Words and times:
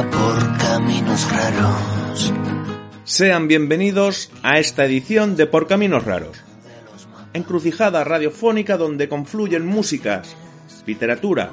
por 0.00 0.56
caminos 0.56 1.30
raros. 1.30 2.32
Sean 3.04 3.46
bienvenidos 3.46 4.30
a 4.42 4.58
esta 4.58 4.86
edición 4.86 5.36
de 5.36 5.46
Por 5.46 5.66
Caminos 5.66 6.06
Raros. 6.06 6.42
Encrucijada 7.34 8.02
radiofónica 8.02 8.78
donde 8.78 9.10
confluyen 9.10 9.66
músicas, 9.66 10.34
literatura 10.86 11.50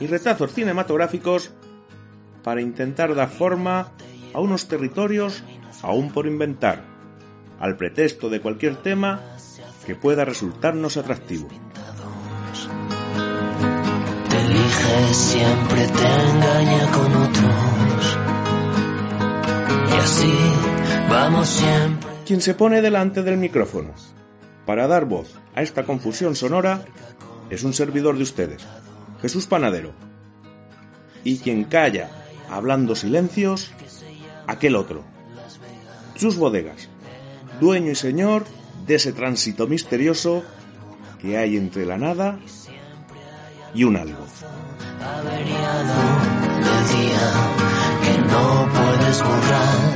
y 0.00 0.08
retazos 0.08 0.52
cinematográficos 0.52 1.52
para 2.42 2.60
intentar 2.60 3.14
dar 3.14 3.30
forma 3.30 3.92
a 4.34 4.40
unos 4.40 4.66
territorios 4.66 5.44
aún 5.82 6.10
por 6.10 6.26
inventar, 6.26 6.82
al 7.60 7.76
pretexto 7.76 8.28
de 8.28 8.40
cualquier 8.40 8.74
tema 8.76 9.20
que 9.86 9.94
pueda 9.94 10.24
resultarnos 10.24 10.96
atractivo. 10.96 11.48
Siempre, 15.12 15.86
te 15.86 16.30
engaña 16.30 16.90
con 16.92 17.16
otros. 17.16 18.18
Y 19.90 19.94
así 19.94 20.32
vamos 21.08 21.48
siempre. 21.48 22.10
Quien 22.26 22.40
se 22.40 22.54
pone 22.54 22.80
delante 22.80 23.22
del 23.22 23.36
micrófono 23.36 23.92
para 24.64 24.86
dar 24.86 25.04
voz 25.04 25.38
a 25.54 25.62
esta 25.62 25.84
confusión 25.84 26.36
sonora 26.36 26.84
es 27.50 27.64
un 27.64 27.74
servidor 27.74 28.16
de 28.16 28.22
ustedes, 28.22 28.62
Jesús 29.20 29.46
Panadero. 29.46 29.92
Y 31.24 31.38
quien 31.38 31.64
calla 31.64 32.10
hablando 32.48 32.94
silencios, 32.94 33.72
aquel 34.46 34.76
otro, 34.76 35.02
sus 36.14 36.36
bodegas, 36.36 36.88
dueño 37.60 37.90
y 37.90 37.94
señor 37.94 38.44
de 38.86 38.96
ese 38.96 39.12
tránsito 39.12 39.66
misterioso 39.66 40.42
que 41.20 41.38
hay 41.38 41.56
entre 41.56 41.86
la 41.86 41.98
nada 41.98 42.38
y 43.74 43.84
un 43.84 43.96
algo. 43.96 44.26
Averiado 45.02 46.00
del 46.58 46.82
día 46.96 47.26
que 48.02 48.18
no 48.30 48.68
puedes 48.72 49.22
borrar, 49.22 49.90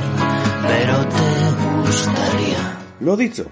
pero 0.67 1.07
te 1.07 1.87
gustaría. 1.87 2.77
Lo 2.99 3.15
dicho, 3.15 3.45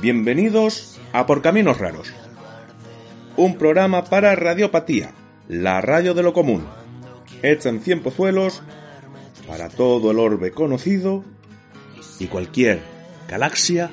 bienvenidos 0.00 0.98
a 1.12 1.26
Por 1.26 1.42
Caminos 1.42 1.78
Raros, 1.78 2.12
un 3.36 3.58
programa 3.58 4.04
para 4.04 4.34
Radiopatía, 4.34 5.12
la 5.48 5.82
radio 5.82 6.14
de 6.14 6.22
lo 6.22 6.32
común, 6.32 6.64
hecha 7.42 7.68
en 7.68 7.80
cien 7.80 8.02
pozuelos 8.02 8.62
para 9.46 9.68
todo 9.68 10.12
el 10.12 10.18
orbe 10.18 10.50
conocido 10.50 11.24
y 12.18 12.26
cualquier 12.26 12.82
galaxia 13.28 13.90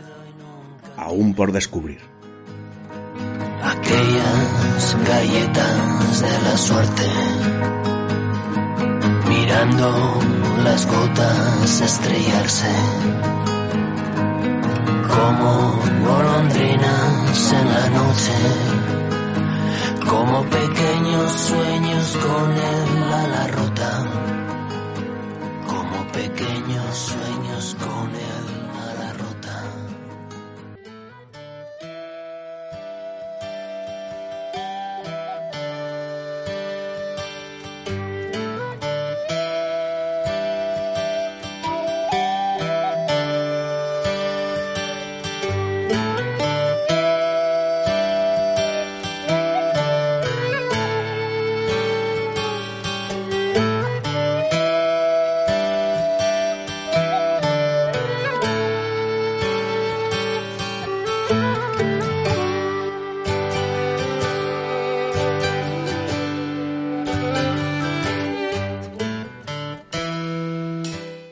aún 0.95 1.33
por 1.35 1.51
descubrir. 1.51 1.99
Aquellas 3.61 4.20
galletas 5.05 6.21
de 6.21 6.41
la 6.41 6.57
suerte, 6.57 7.09
mirando 9.27 10.19
las 10.63 10.85
gotas 10.85 11.81
estrellarse, 11.81 12.73
como 15.15 15.79
golondrinas 16.07 17.53
en 17.59 17.69
la 17.75 17.89
noche, 17.99 18.37
como 20.09 20.43
pequeños 20.43 21.31
sueños 21.31 22.17
con 22.17 22.51
el 22.51 23.13
ala 23.13 23.47
rota, 23.47 24.05
como 25.67 26.11
pequeños 26.11 26.95
sueños 26.95 27.75
con 27.79 28.09
el 28.15 28.40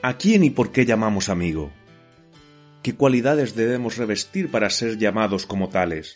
¿A 0.09 0.18
quién 0.18 0.44
y 0.44 0.50
por 0.50 0.72
qué 0.72 0.88
llamamos 0.88 1.30
amigo? 1.30 1.70
¿Qué 2.81 2.96
cualidades 2.96 3.53
debemos 3.53 3.97
revestir 3.97 4.50
para 4.50 4.72
ser 4.72 4.97
llamados 4.97 5.46
como 5.46 5.70
tales? 5.70 6.16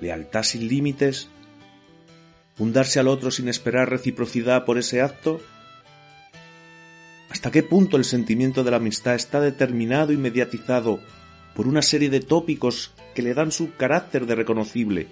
¿Lealtad 0.00 0.44
sin 0.44 0.68
límites? 0.68 1.26
¿Un 2.58 2.72
darse 2.72 3.00
al 3.00 3.08
otro 3.08 3.32
sin 3.32 3.48
esperar 3.48 3.90
reciprocidad 3.90 4.64
por 4.64 4.78
ese 4.78 5.02
acto? 5.02 5.40
¿Hasta 7.28 7.50
qué 7.50 7.64
punto 7.64 7.96
el 7.96 8.04
sentimiento 8.04 8.62
de 8.62 8.70
la 8.70 8.76
amistad 8.76 9.16
está 9.16 9.40
determinado 9.40 10.12
y 10.12 10.16
mediatizado 10.16 11.00
por 11.56 11.66
una 11.66 11.82
serie 11.82 12.08
de 12.08 12.20
tópicos 12.20 12.92
que 13.16 13.22
le 13.22 13.34
dan 13.34 13.50
su 13.50 13.74
carácter 13.74 14.26
de 14.26 14.36
reconocible, 14.36 15.08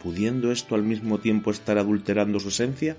pudiendo 0.00 0.52
esto 0.52 0.76
al 0.76 0.84
mismo 0.84 1.18
tiempo 1.18 1.50
estar 1.50 1.76
adulterando 1.76 2.38
su 2.38 2.50
esencia? 2.50 2.96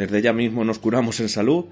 Desde 0.00 0.22
ya 0.22 0.32
mismo 0.32 0.64
nos 0.64 0.78
curamos 0.78 1.20
en 1.20 1.28
salud 1.28 1.66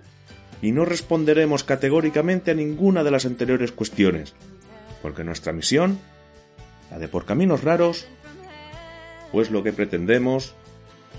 y 0.60 0.72
no 0.72 0.84
responderemos 0.84 1.64
categóricamente 1.64 2.50
a 2.50 2.54
ninguna 2.54 3.02
de 3.02 3.10
las 3.10 3.24
anteriores 3.24 3.72
cuestiones, 3.72 4.34
porque 5.00 5.24
nuestra 5.24 5.54
misión, 5.54 5.98
la 6.90 6.98
de 6.98 7.08
por 7.08 7.24
caminos 7.24 7.64
raros, 7.64 8.06
pues 9.32 9.50
lo 9.50 9.62
que 9.62 9.72
pretendemos 9.72 10.52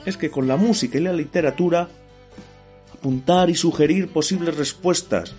es 0.05 0.17
que 0.17 0.29
con 0.29 0.47
la 0.47 0.55
música 0.55 0.99
y 0.99 1.01
la 1.01 1.11
literatura 1.11 1.89
apuntar 2.93 3.49
y 3.49 3.55
sugerir 3.55 4.09
posibles 4.09 4.55
respuestas, 4.55 5.33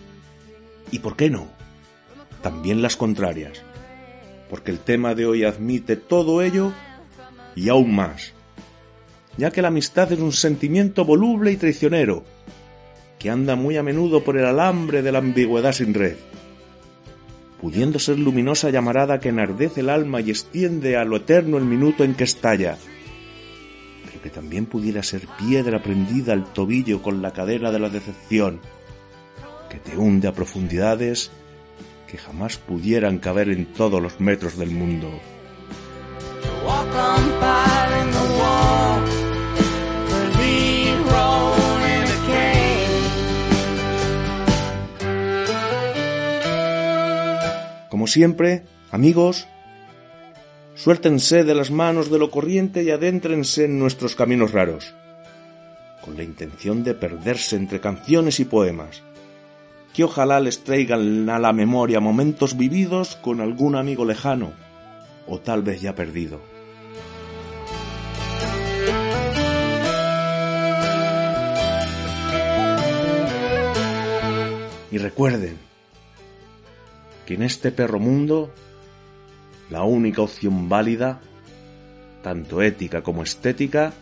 y 0.91 0.99
por 0.99 1.15
qué 1.15 1.31
no, 1.31 1.47
también 2.43 2.83
las 2.83 2.97
contrarias, 2.97 3.63
porque 4.51 4.73
el 4.73 4.81
tema 4.81 5.15
de 5.15 5.27
hoy 5.27 5.45
admite 5.45 5.95
todo 5.95 6.43
ello 6.43 6.73
y 7.55 7.69
aún 7.69 7.95
más 7.95 8.33
ya 9.41 9.51
que 9.51 9.63
la 9.63 9.69
amistad 9.69 10.13
es 10.13 10.19
un 10.19 10.33
sentimiento 10.33 11.07
voluble 11.07 11.51
y 11.51 11.57
traicionero, 11.57 12.25
que 13.19 13.31
anda 13.31 13.57
muy 13.57 13.79
a 13.79 13.83
menudo 13.83 14.23
por 14.23 14.37
el 14.37 14.45
alambre 14.45 15.01
de 15.01 15.13
la 15.13 15.21
ambigüedad 15.21 15.73
sin 15.73 15.95
red, 15.95 16.17
pudiendo 17.59 17.99
ser 17.99 18.19
luminosa 18.19 18.69
llamarada 18.69 19.19
que 19.19 19.31
enardece 19.31 19.81
el 19.81 19.89
alma 19.89 20.21
y 20.21 20.29
extiende 20.29 20.99
a 20.99 21.07
lo 21.07 21.17
eterno 21.17 21.57
el 21.57 21.65
minuto 21.65 22.05
en 22.05 22.15
que 22.15 22.25
estalla, 22.25 22.77
pero 24.05 24.21
que 24.21 24.29
también 24.29 24.67
pudiera 24.67 25.03
ser 25.03 25.23
piedra 25.39 25.83
prendida 25.83 26.35
al 26.35 26.53
tobillo 26.53 27.01
con 27.01 27.23
la 27.23 27.33
cadena 27.33 27.73
de 27.73 27.79
la 27.79 27.89
decepción, 27.89 28.61
que 29.71 29.79
te 29.79 29.97
hunde 29.97 30.29
a 30.29 30.35
profundidades 30.35 31.31
que 32.07 32.19
jamás 32.19 32.59
pudieran 32.59 33.17
caber 33.17 33.49
en 33.49 33.73
todos 33.73 34.03
los 34.03 34.21
metros 34.21 34.59
del 34.59 34.71
mundo. 34.71 35.09
Como 47.89 48.07
siempre, 48.07 48.65
amigos, 48.91 49.47
Suéltense 50.83 51.45
de 51.45 51.55
las 51.55 51.71
manos 51.71 52.11
de 52.11 52.19
lo 52.19 52.31
corriente 52.31 52.83
y 52.83 52.89
adéntrense 52.89 53.67
en 53.67 53.79
nuestros 53.79 54.17
caminos 54.17 54.53
raros, 54.53 54.95
con 56.03 56.17
la 56.17 56.23
intención 56.23 56.85
de 56.85 56.95
perderse 56.95 57.57
entre 57.57 57.81
canciones 57.81 58.41
y 58.41 58.47
poemas, 58.47 59.03
que 59.93 60.05
ojalá 60.05 60.41
les 60.41 60.65
traigan 60.65 61.29
a 61.29 61.39
la 61.39 61.53
memoria 61.53 62.01
momentos 62.01 62.57
vividos 62.57 63.17
con 63.17 63.43
algún 63.43 63.77
amigo 63.77 64.07
lejano, 64.07 64.53
o 65.27 65.39
tal 65.39 65.63
vez 65.63 65.83
ya 65.83 65.95
perdido. 65.95 66.41
Y 74.91 74.99
recuerden 74.99 75.57
que 77.27 77.35
en 77.35 77.43
este 77.43 77.71
perro 77.71 77.99
mundo 77.99 78.53
la 79.71 79.85
única 79.85 80.23
opción 80.23 80.69
válida, 80.69 81.21
tanto 82.23 82.61
ética 82.61 83.03
como 83.03 83.23
estética, 83.23 83.93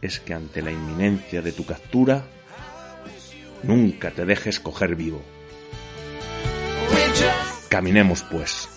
es 0.00 0.20
que 0.20 0.34
ante 0.34 0.62
la 0.62 0.70
inminencia 0.70 1.42
de 1.42 1.52
tu 1.52 1.66
captura, 1.66 2.24
nunca 3.62 4.10
te 4.10 4.24
dejes 4.24 4.60
coger 4.60 4.94
vivo. 4.94 5.22
Caminemos 7.68 8.22
pues. 8.22 8.68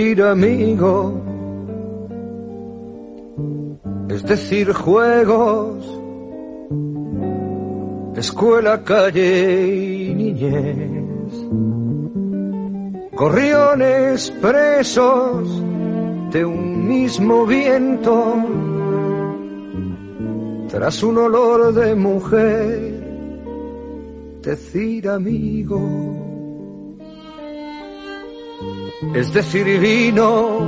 Decir 0.00 0.22
amigo 0.22 1.20
es 4.08 4.22
decir 4.22 4.72
juegos, 4.72 5.84
escuela, 8.16 8.82
calle 8.82 10.06
y 10.06 10.14
niñez, 10.14 11.34
gorriones 13.12 14.30
presos 14.40 15.62
de 16.32 16.46
un 16.46 16.88
mismo 16.88 17.44
viento, 17.44 18.36
tras 20.70 21.02
un 21.02 21.18
olor 21.18 21.74
de 21.74 21.94
mujer, 21.94 23.04
decir 24.40 25.10
amigo 25.10 26.19
es 29.14 29.32
decir, 29.32 29.80
vino, 29.80 30.60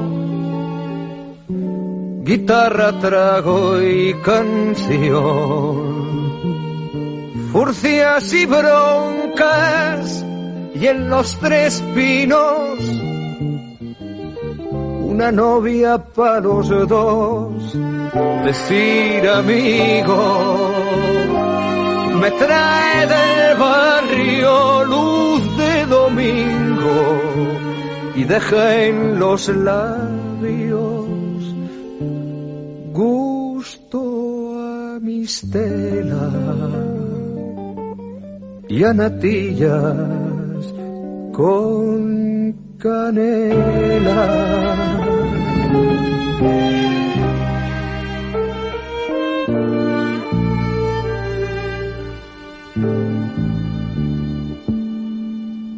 guitarra, 2.25 2.99
trago 2.99 3.81
y 3.81 4.15
canción, 4.25 5.13
furcias 7.53 8.33
y 8.33 8.47
broncas, 8.47 10.25
y 10.75 10.87
en 10.87 11.11
los 11.11 11.37
tres 11.39 11.83
pinos, 11.95 12.79
una 15.03 15.31
novia 15.31 15.99
para 15.99 16.41
los 16.41 16.69
dos, 16.89 17.79
decir 18.45 19.29
amigo, 19.29 20.73
me 22.21 22.31
trae 22.33 23.07
del 23.07 23.59
barrio 23.59 24.85
luz 24.85 25.32
deja 28.33 28.85
en 28.87 29.19
los 29.19 29.47
labios 29.49 31.07
gusto 32.95 34.01
a 34.59 34.99
mis 35.01 35.51
telas 35.51 36.33
y 38.71 38.85
a 38.85 38.95
natillas 38.95 40.65
con 41.33 42.57
canela. 42.79 44.23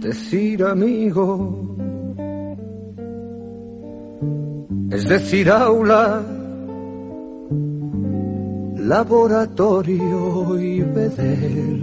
Decir 0.02 0.62
amigo 0.62 1.73
es 4.90 5.08
decir, 5.08 5.50
aula, 5.50 6.22
laboratorio 8.76 10.60
y 10.60 10.82
bedel, 10.82 11.81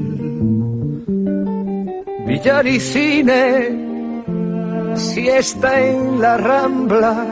billar 2.28 2.68
y 2.68 2.80
cine, 2.80 4.26
siesta 4.96 5.82
en 5.82 6.22
las 6.22 6.40
ramblas. 6.42 7.28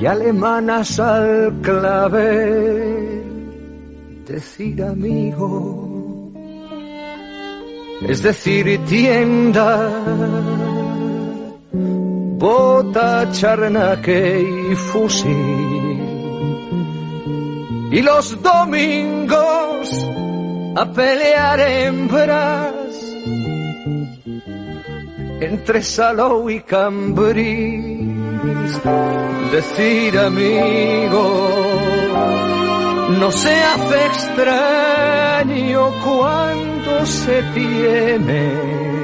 Y 0.00 0.06
alemanas 0.06 1.00
al 1.00 1.54
clave, 1.60 3.20
decir 4.26 4.80
amigo, 4.84 6.32
es 8.08 8.22
decir, 8.22 8.78
tienda 8.84 10.77
bota, 12.38 13.30
charnaque 13.32 14.70
y 14.70 14.74
fusil. 14.76 16.00
Y 17.90 18.02
los 18.02 18.40
domingos 18.42 20.06
a 20.76 20.84
pelear 20.92 21.60
hembras 21.60 22.74
entre 25.40 25.82
Salou 25.82 26.48
y 26.50 26.60
Cambrís. 26.60 28.08
Decir 29.50 30.18
amigo, 30.18 31.48
no 33.18 33.32
se 33.32 33.54
hace 33.54 34.06
extraño 34.06 35.90
cuando 36.04 37.06
se 37.06 37.42
tiene 37.54 38.97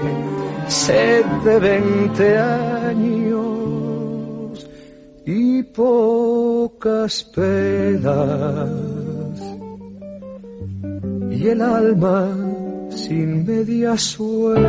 sed 0.69 1.25
de 1.45 1.59
veinte 1.59 2.39
años 2.39 3.45
y 5.27 5.63
pocas 5.63 7.25
penas 7.25 8.71
y 11.31 11.49
el 11.49 11.61
alma 11.63 12.29
sin 12.91 13.45
medias 13.45 14.03
suelas. 14.03 14.65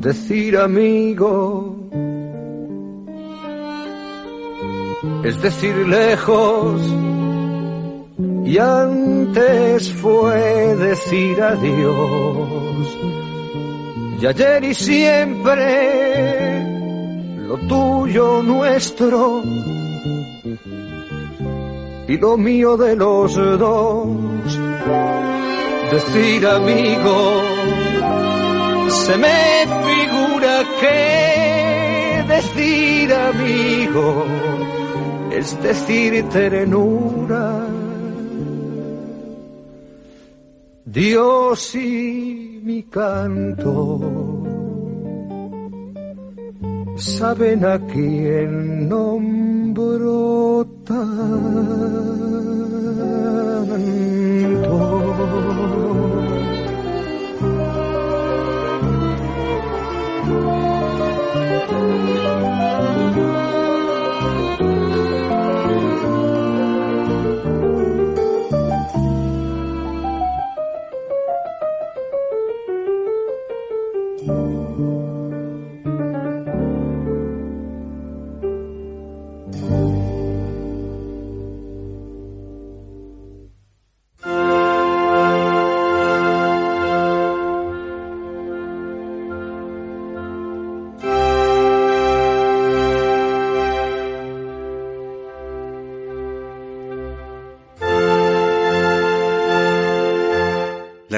Decir 0.00 0.56
amigo 0.56 1.79
es 5.24 5.40
decir 5.40 5.76
lejos 5.88 6.80
y 8.44 8.58
antes 8.58 9.92
fue 9.92 10.74
decir 10.76 11.40
adiós. 11.40 12.98
Y 14.20 14.26
ayer 14.26 14.64
y 14.64 14.74
siempre 14.74 15.70
lo 17.46 17.56
tuyo 17.58 18.42
nuestro 18.42 19.42
y 22.08 22.16
lo 22.18 22.36
mío 22.36 22.76
de 22.76 22.96
los 22.96 23.34
dos. 23.34 24.58
Decir 25.92 26.46
amigo, 26.46 27.42
se 28.88 29.16
me 29.16 29.66
figura 29.86 30.64
que 30.80 32.24
decir 32.28 33.12
amigo 33.14 34.26
es 35.32 35.62
decir 35.62 36.24
ternura. 36.30 37.66
Dios 40.84 41.74
y 41.74 42.60
mi 42.64 42.82
canto 42.84 44.44
saben 46.96 47.64
a 47.64 47.78
quién 47.86 48.88
nombro 48.88 50.66
tanto. 50.84 51.90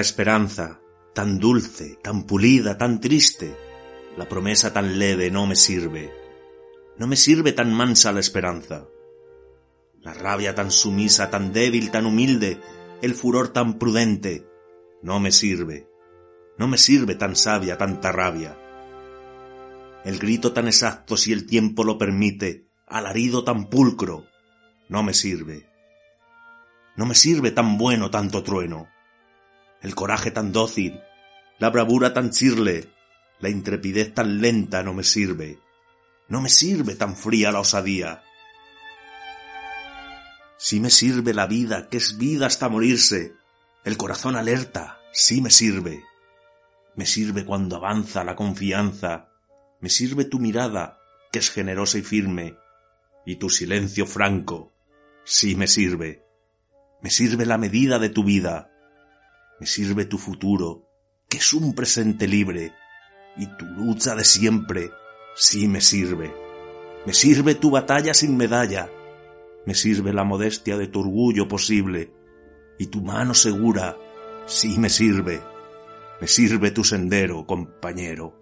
Esperanza, 0.02 0.80
tan 1.14 1.38
dulce, 1.38 1.98
tan 2.02 2.24
pulida, 2.24 2.76
tan 2.78 3.00
triste, 3.00 3.56
la 4.16 4.28
promesa 4.28 4.72
tan 4.72 4.98
leve 4.98 5.30
no 5.30 5.46
me 5.46 5.56
sirve. 5.56 6.12
No 6.98 7.06
me 7.06 7.16
sirve 7.16 7.52
tan 7.52 7.72
mansa 7.72 8.12
la 8.12 8.20
esperanza. 8.20 8.86
La 10.00 10.12
rabia 10.12 10.54
tan 10.54 10.70
sumisa, 10.70 11.30
tan 11.30 11.52
débil, 11.52 11.90
tan 11.90 12.06
humilde, 12.06 12.60
el 13.00 13.14
furor 13.14 13.48
tan 13.48 13.78
prudente, 13.78 14.46
no 15.02 15.20
me 15.20 15.32
sirve. 15.32 15.88
No 16.58 16.68
me 16.68 16.76
sirve 16.76 17.14
tan 17.14 17.34
sabia 17.34 17.78
tanta 17.78 18.12
rabia. 18.12 18.58
El 20.04 20.18
grito 20.18 20.52
tan 20.52 20.66
exacto 20.66 21.16
si 21.16 21.32
el 21.32 21.46
tiempo 21.46 21.84
lo 21.84 21.96
permite, 21.96 22.68
alarido 22.86 23.44
tan 23.44 23.68
pulcro, 23.70 24.26
no 24.88 25.02
me 25.02 25.14
sirve. 25.14 25.68
No 26.96 27.06
me 27.06 27.14
sirve 27.14 27.52
tan 27.52 27.78
bueno 27.78 28.10
tanto 28.10 28.42
trueno 28.42 28.88
el 29.82 29.94
coraje 29.94 30.30
tan 30.30 30.52
dócil, 30.52 31.00
la 31.58 31.70
bravura 31.70 32.14
tan 32.14 32.30
chirle, 32.30 32.88
la 33.40 33.48
intrepidez 33.48 34.14
tan 34.14 34.40
lenta 34.40 34.82
no 34.82 34.94
me 34.94 35.04
sirve. 35.04 35.58
No 36.28 36.40
me 36.40 36.48
sirve 36.48 36.94
tan 36.94 37.16
fría 37.16 37.52
la 37.52 37.60
osadía. 37.60 38.22
Sí 40.56 40.80
me 40.80 40.90
sirve 40.90 41.34
la 41.34 41.46
vida, 41.46 41.88
que 41.88 41.96
es 41.96 42.16
vida 42.16 42.46
hasta 42.46 42.68
morirse, 42.68 43.34
el 43.84 43.96
corazón 43.96 44.36
alerta, 44.36 45.00
sí 45.12 45.40
me 45.40 45.50
sirve. 45.50 46.04
Me 46.94 47.04
sirve 47.04 47.44
cuando 47.44 47.76
avanza 47.76 48.22
la 48.22 48.36
confianza, 48.36 49.28
me 49.80 49.88
sirve 49.88 50.24
tu 50.24 50.38
mirada, 50.38 50.98
que 51.32 51.40
es 51.40 51.50
generosa 51.50 51.98
y 51.98 52.02
firme, 52.02 52.56
y 53.26 53.36
tu 53.36 53.50
silencio 53.50 54.06
franco, 54.06 54.72
sí 55.24 55.56
me 55.56 55.66
sirve. 55.66 56.24
Me 57.02 57.10
sirve 57.10 57.44
la 57.46 57.58
medida 57.58 57.98
de 57.98 58.08
tu 58.08 58.22
vida, 58.22 58.71
me 59.62 59.66
sirve 59.68 60.06
tu 60.06 60.18
futuro, 60.18 60.88
que 61.28 61.36
es 61.36 61.52
un 61.52 61.72
presente 61.72 62.26
libre, 62.26 62.72
y 63.36 63.46
tu 63.56 63.64
lucha 63.64 64.16
de 64.16 64.24
siempre, 64.24 64.90
sí 65.36 65.68
me 65.68 65.80
sirve. 65.80 66.34
Me 67.06 67.14
sirve 67.14 67.54
tu 67.54 67.70
batalla 67.70 68.12
sin 68.12 68.36
medalla, 68.36 68.90
me 69.64 69.76
sirve 69.76 70.12
la 70.12 70.24
modestia 70.24 70.76
de 70.76 70.88
tu 70.88 70.98
orgullo 70.98 71.46
posible, 71.46 72.12
y 72.76 72.86
tu 72.86 73.02
mano 73.02 73.34
segura, 73.34 73.96
sí 74.46 74.80
me 74.80 74.90
sirve. 74.90 75.40
Me 76.20 76.26
sirve 76.26 76.72
tu 76.72 76.82
sendero, 76.82 77.46
compañero. 77.46 78.41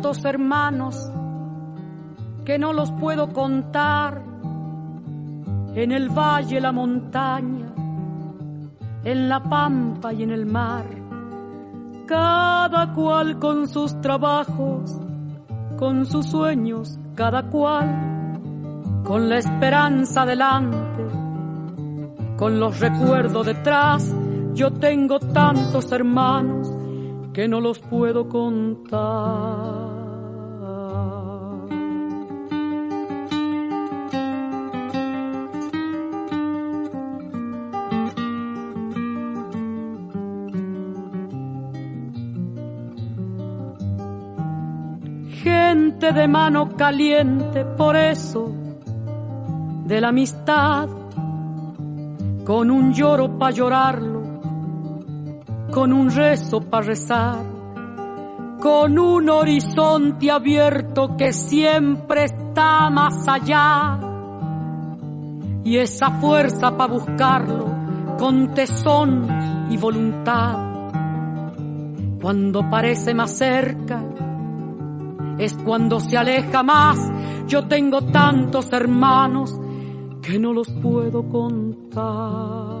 Tantos 0.00 0.24
hermanos 0.24 1.12
que 2.46 2.58
no 2.58 2.72
los 2.72 2.90
puedo 2.92 3.34
contar. 3.34 4.22
En 5.74 5.92
el 5.92 6.08
valle, 6.08 6.58
la 6.58 6.72
montaña, 6.72 7.70
en 9.04 9.28
la 9.28 9.42
pampa 9.42 10.14
y 10.14 10.22
en 10.22 10.30
el 10.30 10.46
mar. 10.46 10.86
Cada 12.06 12.94
cual 12.94 13.38
con 13.38 13.68
sus 13.68 14.00
trabajos, 14.00 14.98
con 15.78 16.06
sus 16.06 16.26
sueños, 16.26 16.98
cada 17.14 17.42
cual 17.50 18.40
con 19.04 19.28
la 19.28 19.36
esperanza 19.36 20.24
delante, 20.24 21.04
con 22.38 22.58
los 22.58 22.80
recuerdos 22.80 23.44
detrás. 23.44 24.16
Yo 24.54 24.72
tengo 24.72 25.20
tantos 25.20 25.92
hermanos 25.92 26.74
que 27.34 27.46
no 27.48 27.60
los 27.60 27.78
puedo 27.80 28.28
contar. 28.28 29.79
De 46.14 46.26
mano 46.26 46.76
caliente, 46.76 47.64
por 47.64 47.96
eso, 47.96 48.52
de 49.84 50.00
la 50.00 50.08
amistad, 50.08 50.88
con 52.44 52.70
un 52.70 52.92
lloro 52.92 53.38
para 53.38 53.52
llorarlo 53.52 54.20
con 55.70 55.92
un 55.92 56.10
rezo 56.10 56.60
para 56.62 56.86
rezar, 56.86 57.38
con 58.60 58.98
un 58.98 59.30
horizonte 59.30 60.30
abierto 60.30 61.16
que 61.16 61.32
siempre 61.32 62.24
está 62.24 62.90
más 62.90 63.26
allá, 63.28 63.98
y 65.62 65.76
esa 65.76 66.10
fuerza 66.10 66.76
para 66.76 66.92
buscarlo 66.92 67.66
con 68.18 68.52
tesón 68.52 69.26
y 69.70 69.76
voluntad. 69.76 70.58
Cuando 72.20 72.68
parece 72.68 73.14
más 73.14 73.30
cerca, 73.30 74.02
es 75.40 75.54
cuando 75.54 76.00
se 76.00 76.18
aleja 76.18 76.62
más. 76.62 76.98
Yo 77.48 77.66
tengo 77.66 78.02
tantos 78.02 78.72
hermanos 78.72 79.58
que 80.22 80.38
no 80.38 80.52
los 80.52 80.70
puedo 80.70 81.28
contar. 81.28 82.80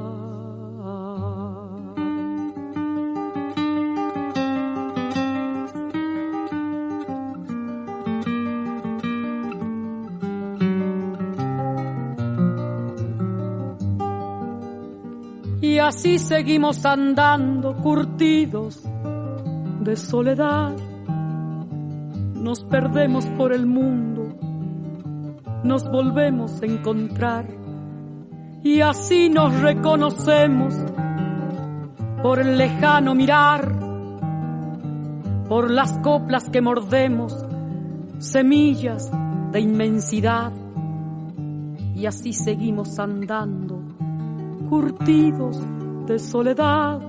Y 15.62 15.78
así 15.78 16.18
seguimos 16.18 16.84
andando 16.84 17.76
curtidos 17.76 18.82
de 19.80 19.96
soledad 19.96 20.89
nos 22.40 22.64
perdemos 22.64 23.26
por 23.36 23.52
el 23.52 23.66
mundo, 23.66 24.34
nos 25.62 25.90
volvemos 25.90 26.62
a 26.62 26.66
encontrar. 26.66 27.46
Y 28.62 28.80
así 28.80 29.28
nos 29.28 29.60
reconocemos 29.60 30.74
por 32.22 32.38
el 32.38 32.56
lejano 32.56 33.14
mirar, 33.14 33.78
por 35.48 35.70
las 35.70 35.98
coplas 35.98 36.48
que 36.48 36.62
mordemos, 36.62 37.34
semillas 38.18 39.10
de 39.52 39.60
inmensidad. 39.60 40.52
Y 41.94 42.06
así 42.06 42.32
seguimos 42.32 42.98
andando, 42.98 43.82
curtidos 44.70 45.60
de 46.06 46.18
soledad. 46.18 47.00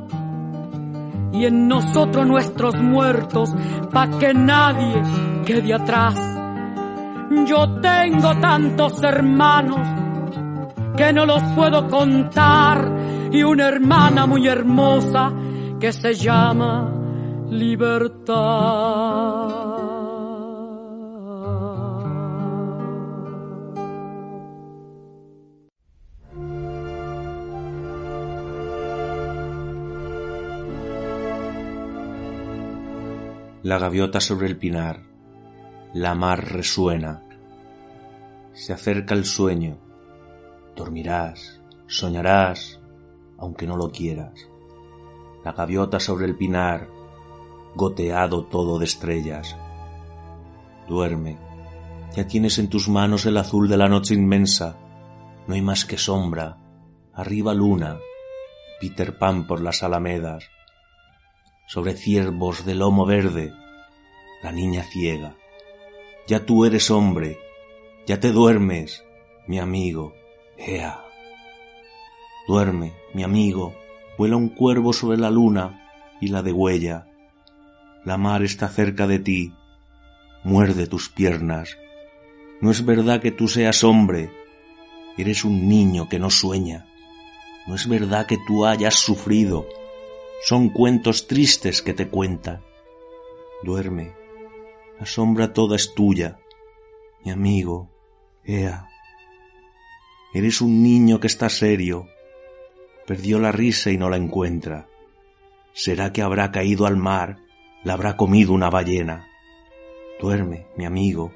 Y 1.33 1.45
en 1.45 1.67
nosotros 1.67 2.27
nuestros 2.27 2.75
muertos, 2.81 3.53
pa' 3.91 4.09
que 4.19 4.33
nadie 4.33 5.01
quede 5.45 5.73
atrás. 5.73 6.15
Yo 7.45 7.79
tengo 7.79 8.35
tantos 8.39 9.01
hermanos 9.03 9.79
que 10.97 11.13
no 11.13 11.25
los 11.25 11.41
puedo 11.55 11.87
contar 11.87 12.91
y 13.31 13.43
una 13.43 13.67
hermana 13.67 14.25
muy 14.25 14.47
hermosa 14.47 15.31
que 15.79 15.93
se 15.93 16.13
llama 16.13 16.93
libertad. 17.49 18.31
La 33.63 33.77
gaviota 33.77 34.19
sobre 34.19 34.47
el 34.47 34.57
pinar, 34.57 35.03
la 35.93 36.15
mar 36.15 36.51
resuena. 36.51 37.21
Se 38.53 38.73
acerca 38.73 39.13
el 39.13 39.23
sueño, 39.23 39.77
dormirás, 40.75 41.61
soñarás, 41.85 42.81
aunque 43.37 43.67
no 43.67 43.77
lo 43.77 43.91
quieras. 43.91 44.49
La 45.45 45.51
gaviota 45.51 45.99
sobre 45.99 46.25
el 46.25 46.35
pinar, 46.35 46.89
goteado 47.75 48.45
todo 48.45 48.79
de 48.79 48.85
estrellas. 48.85 49.55
Duerme, 50.87 51.37
ya 52.15 52.25
tienes 52.25 52.57
en 52.57 52.67
tus 52.67 52.89
manos 52.89 53.27
el 53.27 53.37
azul 53.37 53.69
de 53.69 53.77
la 53.77 53.87
noche 53.87 54.15
inmensa, 54.15 54.75
no 55.45 55.53
hay 55.53 55.61
más 55.61 55.85
que 55.85 55.99
sombra, 55.99 56.57
arriba 57.13 57.53
luna, 57.53 57.99
Peter 58.79 59.19
Pan 59.19 59.45
por 59.45 59.61
las 59.61 59.83
alamedas, 59.83 60.49
sobre 61.71 61.93
ciervos 61.93 62.65
de 62.65 62.75
lomo 62.75 63.05
verde, 63.05 63.53
la 64.43 64.51
niña 64.51 64.83
ciega. 64.83 65.37
Ya 66.27 66.45
tú 66.45 66.65
eres 66.65 66.91
hombre, 66.91 67.39
ya 68.05 68.19
te 68.19 68.33
duermes, 68.33 69.05
mi 69.47 69.57
amigo, 69.57 70.13
ea. 70.57 71.01
Duerme, 72.45 72.91
mi 73.13 73.23
amigo, 73.23 73.73
vuela 74.17 74.35
un 74.35 74.49
cuervo 74.49 74.91
sobre 74.91 75.17
la 75.17 75.29
luna 75.29 75.87
y 76.19 76.27
la 76.27 76.41
degüella. 76.41 77.07
La 78.03 78.17
mar 78.17 78.43
está 78.43 78.67
cerca 78.67 79.07
de 79.07 79.19
ti, 79.19 79.53
muerde 80.43 80.87
tus 80.87 81.07
piernas. 81.07 81.77
No 82.59 82.69
es 82.69 82.83
verdad 82.83 83.21
que 83.21 83.31
tú 83.31 83.47
seas 83.47 83.85
hombre, 83.85 84.29
eres 85.17 85.45
un 85.45 85.69
niño 85.69 86.09
que 86.09 86.19
no 86.19 86.31
sueña. 86.31 86.85
No 87.65 87.75
es 87.75 87.87
verdad 87.87 88.25
que 88.25 88.37
tú 88.45 88.65
hayas 88.65 88.95
sufrido, 88.95 89.65
son 90.43 90.69
cuentos 90.69 91.27
tristes 91.27 91.81
que 91.81 91.93
te 91.93 92.07
cuentan. 92.07 92.61
Duerme, 93.63 94.13
la 94.99 95.05
sombra 95.05 95.53
toda 95.53 95.75
es 95.75 95.93
tuya, 95.93 96.39
mi 97.23 97.31
amigo, 97.31 97.89
ea. 98.43 98.87
Eres 100.33 100.61
un 100.61 100.81
niño 100.81 101.19
que 101.19 101.27
está 101.27 101.47
serio, 101.49 102.07
perdió 103.05 103.37
la 103.37 103.51
risa 103.51 103.91
y 103.91 103.97
no 103.97 104.09
la 104.09 104.17
encuentra. 104.17 104.87
Será 105.73 106.11
que 106.11 106.23
habrá 106.23 106.51
caído 106.51 106.87
al 106.87 106.97
mar, 106.97 107.37
la 107.83 107.93
habrá 107.93 108.17
comido 108.17 108.53
una 108.53 108.69
ballena. 108.69 109.27
Duerme, 110.19 110.65
mi 110.75 110.85
amigo, 110.85 111.31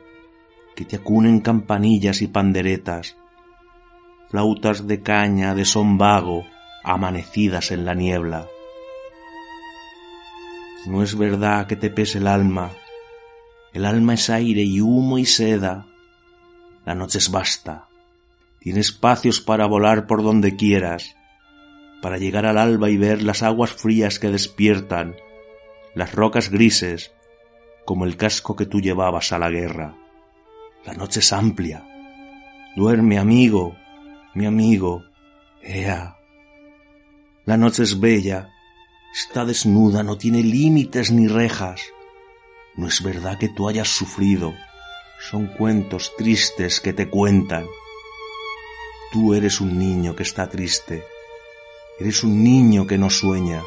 que 0.75 0.83
te 0.83 0.95
acunen 0.95 1.41
campanillas 1.41 2.21
y 2.21 2.27
panderetas, 2.27 3.17
flautas 4.29 4.87
de 4.87 5.01
caña 5.01 5.53
de 5.53 5.65
son 5.65 5.97
vago, 5.99 6.43
amanecidas 6.83 7.71
en 7.71 7.85
la 7.85 7.93
niebla. 7.93 8.47
No 10.85 11.01
es 11.01 11.17
verdad 11.17 11.67
que 11.67 11.75
te 11.75 11.89
pese 11.89 12.19
el 12.19 12.27
alma, 12.27 12.71
el 13.73 13.85
alma 13.85 14.13
es 14.13 14.29
aire 14.29 14.61
y 14.61 14.81
humo 14.81 15.17
y 15.17 15.25
seda, 15.25 15.87
la 16.85 16.95
noche 16.95 17.17
es 17.17 17.31
vasta, 17.31 17.87
tiene 18.59 18.79
espacios 18.79 19.41
para 19.41 19.65
volar 19.65 20.07
por 20.07 20.23
donde 20.23 20.55
quieras, 20.55 21.15
para 22.01 22.17
llegar 22.17 22.45
al 22.45 22.57
alba 22.57 22.89
y 22.89 22.97
ver 22.97 23.23
las 23.23 23.43
aguas 23.43 23.73
frías 23.73 24.19
que 24.19 24.29
despiertan, 24.29 25.15
las 25.95 26.13
rocas 26.13 26.49
grises, 26.49 27.11
como 27.85 28.05
el 28.05 28.15
casco 28.15 28.55
que 28.55 28.65
tú 28.65 28.79
llevabas 28.79 29.31
a 29.31 29.39
la 29.39 29.49
guerra. 29.49 29.95
La 30.85 30.93
noche 30.93 31.19
es 31.19 31.33
amplia. 31.33 31.83
Duerme, 32.75 33.17
amigo, 33.17 33.75
mi 34.33 34.45
amigo. 34.45 35.03
Ea. 35.61 36.17
La 37.45 37.57
noche 37.57 37.83
es 37.83 37.99
bella, 37.99 38.49
está 39.15 39.45
desnuda, 39.45 40.03
no 40.03 40.17
tiene 40.17 40.43
límites 40.43 41.11
ni 41.11 41.27
rejas. 41.27 41.81
No 42.75 42.87
es 42.87 43.01
verdad 43.01 43.37
que 43.37 43.47
tú 43.47 43.69
hayas 43.69 43.87
sufrido, 43.87 44.53
son 45.29 45.47
cuentos 45.47 46.11
tristes 46.17 46.81
que 46.81 46.91
te 46.91 47.09
cuentan. 47.09 47.65
Tú 49.13 49.33
eres 49.33 49.61
un 49.61 49.79
niño 49.79 50.15
que 50.15 50.23
está 50.23 50.49
triste, 50.49 51.03
eres 51.99 52.23
un 52.23 52.43
niño 52.43 52.85
que 52.85 52.97
no 52.97 53.09
sueña, 53.09 53.63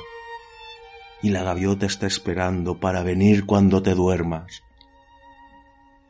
y 1.22 1.30
la 1.30 1.42
gaviota 1.42 1.87
está 1.87 2.06
esperando 2.06 2.78
para 2.78 3.02
venir 3.02 3.46
cuando 3.46 3.82
te 3.82 3.94
duermas. 3.94 4.62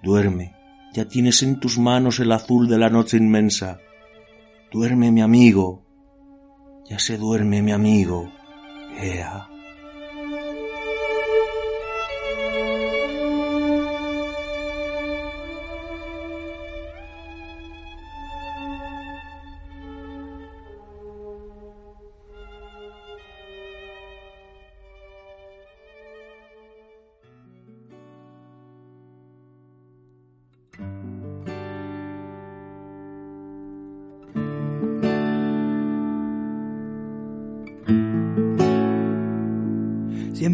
Duerme, 0.02 0.56
ya 0.92 1.06
tienes 1.06 1.44
en 1.44 1.60
tus 1.60 1.78
manos 1.78 2.18
el 2.18 2.32
azul 2.32 2.68
de 2.68 2.78
la 2.78 2.90
noche 2.90 3.16
inmensa. 3.16 3.78
Duerme, 4.72 5.12
mi 5.12 5.22
amigo, 5.22 5.84
ya 6.90 6.98
se 6.98 7.16
duerme 7.16 7.62
mi 7.62 7.70
amigo. 7.70 8.32
Ea. 9.00 9.57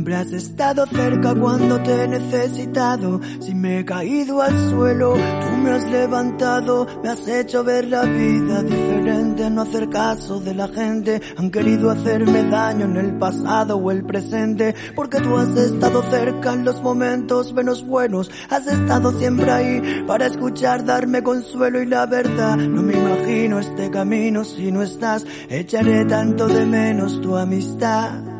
Siempre 0.04 0.16
has 0.20 0.32
estado 0.34 0.86
cerca 0.86 1.34
cuando 1.34 1.82
te 1.82 2.02
he 2.02 2.06
necesitado. 2.06 3.22
Si 3.40 3.54
me 3.54 3.78
he 3.78 3.84
caído 3.86 4.42
al 4.42 4.68
suelo, 4.68 5.14
tú 5.14 5.56
me 5.56 5.70
has 5.70 5.84
levantado. 5.90 6.86
Me 7.02 7.08
has 7.08 7.26
hecho 7.26 7.64
ver 7.64 7.88
la 7.88 8.02
vida 8.02 8.62
diferente, 8.62 9.48
no 9.48 9.62
hacer 9.62 9.88
caso 9.88 10.40
de 10.40 10.52
la 10.52 10.68
gente. 10.68 11.22
Han 11.38 11.50
querido 11.50 11.88
hacerme 11.88 12.42
daño 12.50 12.84
en 12.84 12.98
el 12.98 13.18
pasado 13.18 13.78
o 13.78 13.90
el 13.90 14.04
presente. 14.04 14.74
Porque 14.94 15.20
tú 15.22 15.38
has 15.38 15.56
estado 15.56 16.02
cerca 16.10 16.52
en 16.52 16.66
los 16.66 16.82
momentos 16.82 17.54
menos 17.54 17.82
buenos. 17.86 18.30
Has 18.50 18.66
estado 18.66 19.10
siempre 19.12 19.50
ahí 19.50 20.04
para 20.06 20.26
escuchar, 20.26 20.84
darme 20.84 21.22
consuelo 21.22 21.80
y 21.80 21.86
la 21.86 22.04
verdad. 22.04 22.58
No 22.58 22.82
me 22.82 22.92
imagino 22.92 23.58
este 23.58 23.90
camino 23.90 24.44
si 24.44 24.70
no 24.70 24.82
estás. 24.82 25.24
Echaré 25.48 26.04
tanto 26.04 26.46
de 26.46 26.66
menos 26.66 27.22
tu 27.22 27.34
amistad. 27.38 28.33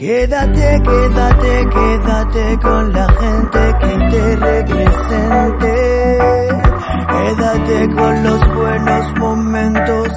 Quédate, 0.00 0.80
quédate, 0.82 1.68
quédate 1.68 2.58
con 2.62 2.90
la 2.90 3.06
gente 3.20 3.60
que 3.80 3.92
te 4.10 4.36
represente. 4.36 5.74
Quédate 7.10 7.88
con 7.94 8.24
los 8.24 8.54
buenos 8.54 9.18
momentos. 9.18 10.08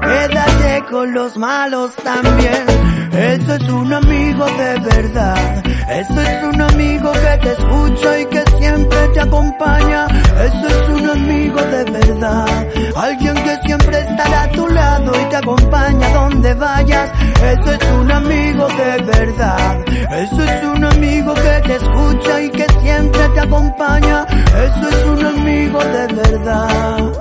Quédate 0.00 0.84
con 0.90 1.14
los 1.14 1.36
malos 1.36 1.94
también. 2.02 2.66
Eso 3.12 3.54
es 3.54 3.68
un 3.68 3.92
amigo 3.92 4.44
de 4.44 4.80
verdad. 4.80 5.62
Eso 5.88 6.20
es 6.20 6.44
un 6.44 6.60
amigo 6.60 7.12
que 7.12 7.38
te 7.38 7.52
escucha 7.52 8.20
y 8.20 8.26
que 8.26 8.44
siempre 8.58 9.08
te 9.14 9.20
acompaña. 9.20 10.06
Eso 10.06 10.66
es 10.66 10.88
un 10.90 11.10
amigo 11.10 11.60
de 11.62 11.84
verdad. 11.84 12.66
alguien 12.94 13.34
que 13.34 13.56
siempre 13.64 13.98
estará 13.98 14.42
a 14.42 14.50
tu 14.50 14.68
lado 14.68 15.12
y 15.20 15.24
te 15.30 15.36
acompaña 15.36 16.08
donde 16.10 16.54
vayas. 16.54 17.10
Eso 17.42 17.72
es 17.72 17.92
un 18.00 18.12
amigo 18.12 18.68
de 18.68 19.02
verdad. 19.02 19.84
Eso 19.88 20.42
es 20.42 20.64
un 20.64 20.84
amigo 20.84 21.34
que 21.34 21.60
te 21.66 21.76
escucha 21.76 22.42
y 22.42 22.50
que 22.50 22.66
siempre 22.82 23.28
te 23.30 23.40
acompaña. 23.40 24.26
Eso 24.28 24.88
es 24.88 25.04
un 25.06 25.26
amigo 25.26 25.78
de 25.84 26.06
verdad. 26.14 27.12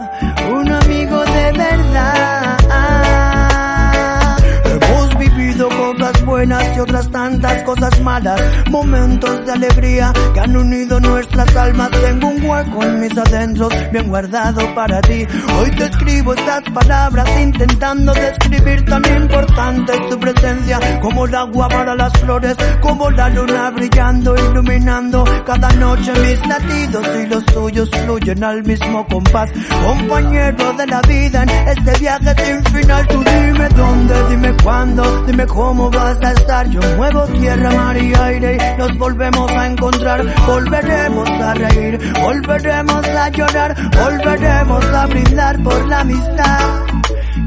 Y 6.78 6.80
otras 6.80 7.10
tantas 7.10 7.64
cosas 7.64 8.00
malas. 8.02 8.40
Momentos 8.70 9.46
de 9.46 9.52
alegría 9.52 10.14
que 10.34 10.40
han 10.40 10.56
unido 10.56 11.00
nuestras 11.00 11.56
almas. 11.56 11.90
Tengo 11.92 12.28
un 12.28 12.44
hueco 12.44 12.84
en 12.84 13.00
mis 13.00 13.18
adentros 13.18 13.74
bien 13.92 14.08
guardado 14.08 14.76
para 14.76 15.02
ti. 15.02 15.26
Hoy 15.58 15.72
te 15.72 15.86
escribo 15.86 16.34
estas 16.34 16.64
palabras 16.74 17.28
intentando 17.42 18.14
describir 18.14 18.86
tan 18.86 19.04
importante 19.06 19.94
tu 20.10 20.20
presencia. 20.20 20.80
Como 21.02 21.26
el 21.26 21.36
agua 21.36 21.68
para 21.68 21.96
las 21.96 22.14
flores, 22.20 22.56
como 22.82 23.10
la 23.12 23.30
luna 23.30 23.72
brillando, 23.72 24.36
iluminando 24.36 25.24
cada 25.46 25.72
noche 25.74 26.12
mis 26.14 26.48
latidos 26.48 27.08
y 27.24 27.28
los 27.28 27.46
tuyos 27.46 27.90
fluyen 27.90 28.44
al 28.44 28.64
mismo 28.64 29.06
compás. 29.08 29.52
Compañero 29.84 30.74
de 30.74 30.88
la 30.88 31.02
vida 31.02 31.44
en 31.44 31.50
este 31.50 32.00
viaje 32.00 32.36
sin 32.46 32.64
final, 32.66 33.08
tú 33.08 33.24
dime 33.24 33.70
dónde, 33.70 34.30
dime 34.30 34.54
cuándo, 34.64 35.26
dime 35.26 35.46
cómo 35.48 35.90
vas 35.90 36.18
a 36.22 36.32
estar. 36.34 36.68
Muevo 36.96 37.26
tierra, 37.28 37.72
mar 37.72 37.98
y 37.98 38.14
aire 38.14 38.58
y 38.58 38.78
nos 38.78 38.98
volvemos 38.98 39.52
a 39.52 39.68
encontrar. 39.68 40.24
Volveremos 40.46 41.30
a 41.30 41.54
reír, 41.54 42.00
volveremos 42.22 43.08
a 43.08 43.30
llorar, 43.30 43.76
volveremos 43.92 44.86
a 44.86 45.06
brindar 45.08 45.64
por 45.64 45.88
la 45.88 46.00
amistad. 46.02 46.88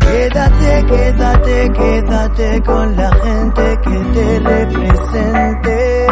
Quédate, 0.01 0.85
quédate, 0.87 1.71
quédate 1.73 2.62
con 2.62 2.97
la 2.97 3.11
gente 3.12 3.79
que 3.85 3.99
te 4.12 4.40
represente. 4.40 6.07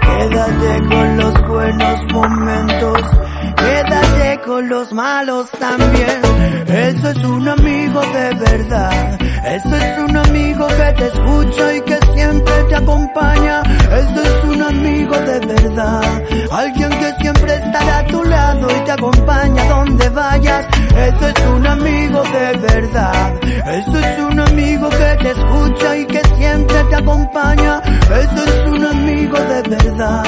Quédate 0.00 0.88
con 0.88 1.16
los 1.16 1.48
buenos 1.48 2.12
momentos. 2.12 3.29
Quédate 3.60 4.40
con 4.46 4.68
los 4.68 4.92
malos 4.92 5.50
también. 5.58 6.20
Eso 6.66 7.08
es 7.10 7.24
un 7.24 7.48
amigo 7.48 8.00
de 8.00 8.34
verdad. 8.34 9.18
Eso 9.44 9.74
es 9.74 9.98
un 9.98 10.16
amigo 10.16 10.66
que 10.68 10.92
te 10.98 11.06
escucha 11.06 11.74
y 11.74 11.80
que 11.82 11.98
siempre 12.14 12.54
te 12.68 12.76
acompaña. 12.76 13.62
Eso 13.62 14.22
es 14.22 14.44
un 14.44 14.62
amigo 14.62 15.16
de 15.16 15.40
verdad. 15.46 16.22
Alguien 16.52 16.90
que 16.90 17.12
siempre 17.20 17.54
estará 17.54 17.98
a 17.98 18.06
tu 18.06 18.22
lado 18.22 18.68
y 18.70 18.84
te 18.84 18.92
acompaña 18.92 19.64
donde 19.64 20.08
vayas. 20.10 20.66
Eso 20.96 21.28
es 21.28 21.46
un 21.46 21.66
amigo 21.66 22.22
de 22.22 22.58
verdad. 22.58 23.34
Eso 23.66 23.98
es 23.98 24.18
un 24.20 24.40
amigo 24.40 24.88
que 24.90 25.16
te 25.22 25.30
escucha 25.30 25.96
y 25.96 26.06
que 26.06 26.22
siempre 26.36 26.84
te 26.84 26.96
acompaña. 26.96 27.80
Eso 27.80 28.44
es 28.44 28.70
un 28.70 28.86
amigo 28.86 29.38
de 29.38 29.62
verdad. 29.62 30.24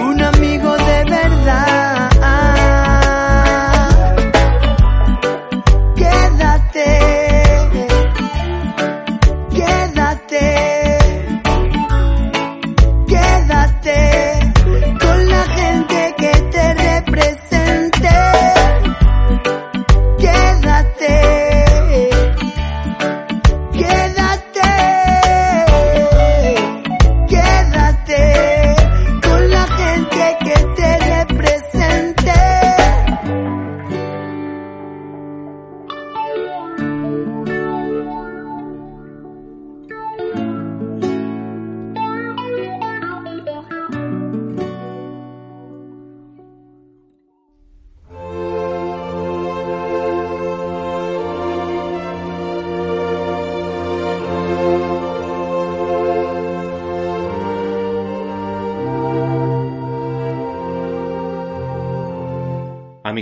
Un 0.00 0.22
amigo 0.22 0.76
de 0.76 1.04
verdad. 1.10 1.85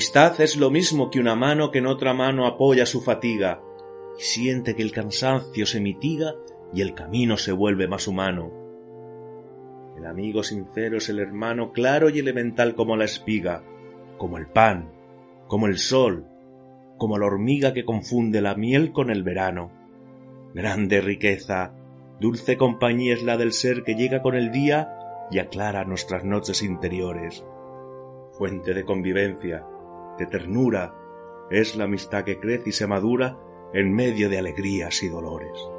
Amistad 0.04 0.38
es 0.42 0.58
lo 0.58 0.70
mismo 0.70 1.08
que 1.08 1.18
una 1.18 1.34
mano 1.34 1.70
que 1.70 1.78
en 1.78 1.86
otra 1.86 2.12
mano 2.12 2.46
apoya 2.46 2.84
su 2.84 3.00
fatiga 3.00 3.62
y 4.18 4.22
siente 4.22 4.76
que 4.76 4.82
el 4.82 4.92
cansancio 4.92 5.64
se 5.64 5.80
mitiga 5.80 6.34
y 6.74 6.82
el 6.82 6.92
camino 6.92 7.38
se 7.38 7.52
vuelve 7.52 7.88
más 7.88 8.06
humano. 8.06 8.52
El 9.96 10.04
amigo 10.04 10.42
sincero 10.42 10.98
es 10.98 11.08
el 11.08 11.20
hermano 11.20 11.72
claro 11.72 12.10
y 12.10 12.18
elemental 12.18 12.74
como 12.74 12.98
la 12.98 13.06
espiga, 13.06 13.64
como 14.18 14.36
el 14.36 14.46
pan, 14.46 14.92
como 15.48 15.68
el 15.68 15.78
sol, 15.78 16.26
como 16.98 17.16
la 17.16 17.24
hormiga 17.24 17.72
que 17.72 17.86
confunde 17.86 18.42
la 18.42 18.54
miel 18.56 18.92
con 18.92 19.08
el 19.08 19.22
verano. 19.22 19.72
Grande 20.52 21.00
riqueza, 21.00 21.72
dulce 22.20 22.58
compañía 22.58 23.14
es 23.14 23.22
la 23.22 23.38
del 23.38 23.54
ser 23.54 23.84
que 23.84 23.94
llega 23.94 24.20
con 24.20 24.34
el 24.34 24.52
día 24.52 24.98
y 25.30 25.38
aclara 25.38 25.86
nuestras 25.86 26.24
noches 26.24 26.62
interiores. 26.62 27.42
Fuente 28.32 28.74
de 28.74 28.84
convivencia, 28.84 29.64
de 30.18 30.26
ternura, 30.26 30.94
es 31.50 31.76
la 31.76 31.84
amistad 31.84 32.24
que 32.24 32.38
crece 32.38 32.70
y 32.70 32.72
se 32.72 32.86
madura 32.86 33.38
en 33.72 33.92
medio 33.92 34.28
de 34.28 34.38
alegrías 34.38 35.02
y 35.02 35.08
dolores. 35.08 35.73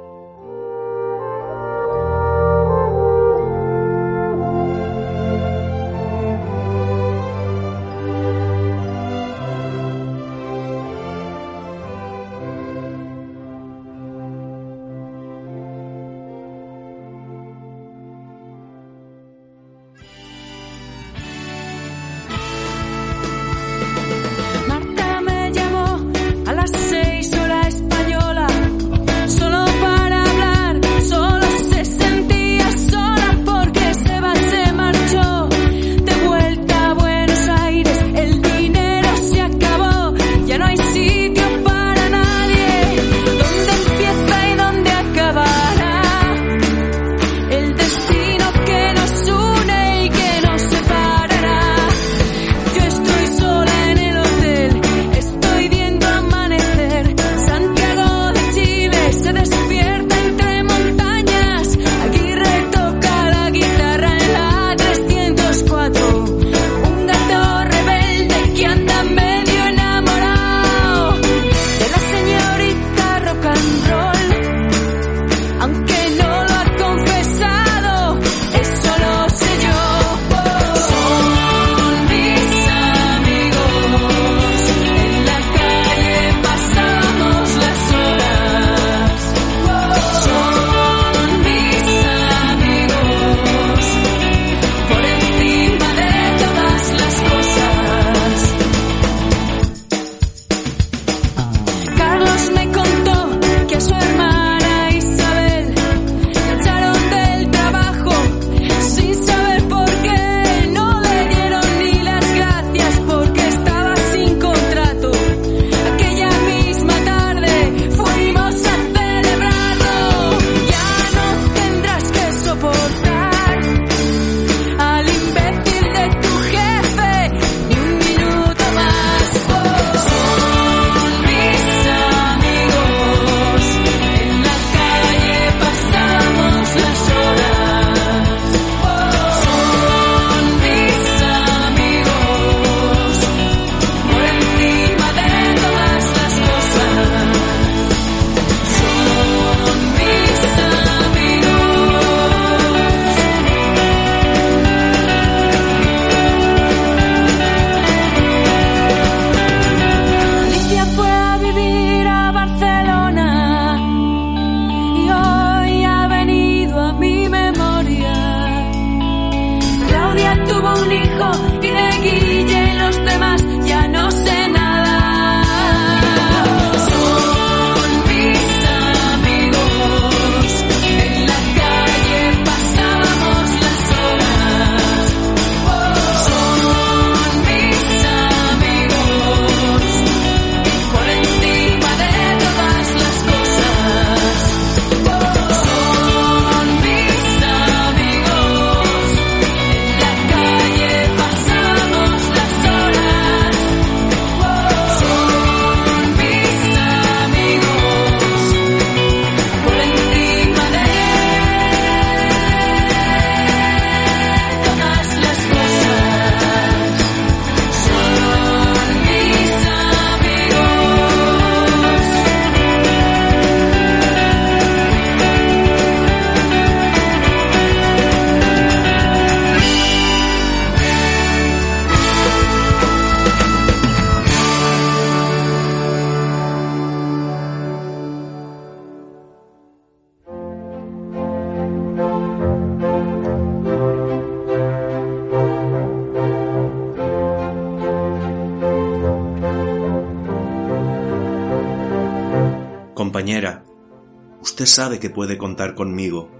Sabe 254.66 254.98
que 254.98 255.10
puede 255.10 255.38
contar 255.38 255.74
conmigo. 255.74 256.30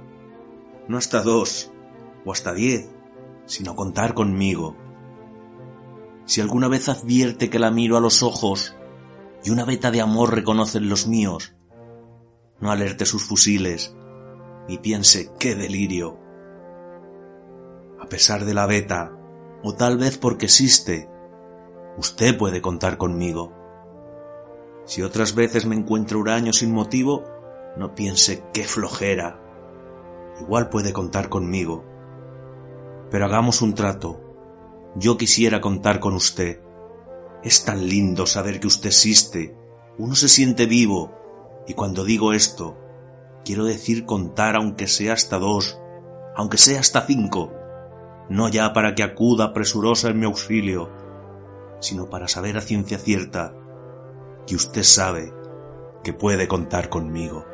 No 0.89 0.99
hasta 0.99 1.23
dos 1.23 1.73
o 2.25 2.33
hasta 2.33 2.53
diez, 2.53 2.89
sino 3.47 3.75
contar 3.75 4.15
conmigo. 4.15 4.77
Si 6.25 6.41
alguna 6.41 6.69
vez 6.69 6.89
advierte 6.89 7.51
que 7.51 7.59
la 7.59 7.71
miro 7.71 7.97
a 7.97 8.01
los 8.01 8.23
ojos 8.23 8.75
y 9.45 9.51
una 9.51 9.65
veta 9.65 9.91
de 9.91 10.01
amor 10.01 10.35
reconoce 10.35 10.79
en 10.79 10.89
los 10.89 11.07
míos, 11.07 11.55
no 12.61 12.71
alerte 12.71 13.07
sus 13.07 13.25
fusiles 13.25 13.95
ni 14.69 14.79
piense 14.79 15.31
qué 15.39 15.55
delirio. 15.55 16.19
A 18.01 18.07
pesar 18.09 18.45
de 18.45 18.55
la 18.55 18.67
veta, 18.67 19.13
o 19.63 19.75
tal 19.75 19.99
vez 19.99 20.19
porque 20.19 20.47
existe, 20.47 21.09
usted 21.97 22.37
puede 22.37 22.61
contar 22.61 22.99
conmigo. 22.99 23.53
Si 24.85 25.03
otras 25.03 25.35
veces 25.35 25.67
me 25.67 25.75
encuentro 25.75 26.19
huraño 26.19 26.53
sin 26.53 26.73
motivo, 26.73 27.25
no 27.77 27.95
piense 27.95 28.43
qué 28.53 28.65
flojera. 28.65 29.41
Igual 30.41 30.69
puede 30.69 30.93
contar 30.93 31.29
conmigo. 31.29 31.85
Pero 33.11 33.25
hagamos 33.27 33.63
un 33.63 33.75
trato. 33.75 34.21
Yo 34.97 35.17
quisiera 35.17 35.61
contar 35.61 36.01
con 36.01 36.15
usted. 36.15 36.61
Es 37.43 37.65
tan 37.65 37.87
lindo 37.87 38.27
saber 38.27 38.61
que 38.61 38.67
usted 38.67 38.89
existe. 38.89 39.57
Uno 39.99 40.15
se 40.15 40.29
siente 40.29 40.67
vivo. 40.67 41.13
Y 41.67 41.75
cuando 41.75 42.05
digo 42.05 42.33
esto, 42.33 42.79
quiero 43.45 43.65
decir 43.65 44.07
contar 44.07 44.57
aunque 44.57 44.87
sea 44.87 45.13
hasta 45.13 45.39
dos, 45.39 45.79
aunque 46.35 46.59
sea 46.59 46.81
hasta 46.81 47.03
cinco. 47.03 47.53
No 48.29 48.49
ya 48.49 48.73
para 48.73 48.95
que 48.95 49.03
acuda 49.03 49.53
presurosa 49.53 50.09
en 50.09 50.19
mi 50.19 50.27
auxilio, 50.27 50.91
sino 51.81 52.09
para 52.09 52.27
saber 52.29 52.57
a 52.57 52.61
ciencia 52.61 52.99
cierta 52.99 53.55
que 54.47 54.55
usted 54.55 54.83
sabe 54.83 55.33
que 56.03 56.13
puede 56.13 56.49
contar 56.49 56.89
conmigo. 56.89 57.45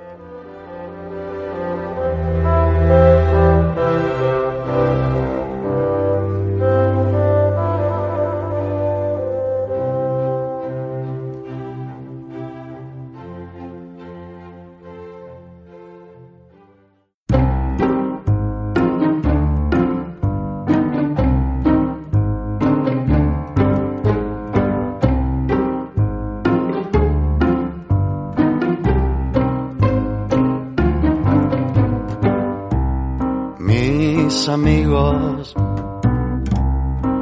Amigos, 34.52 35.54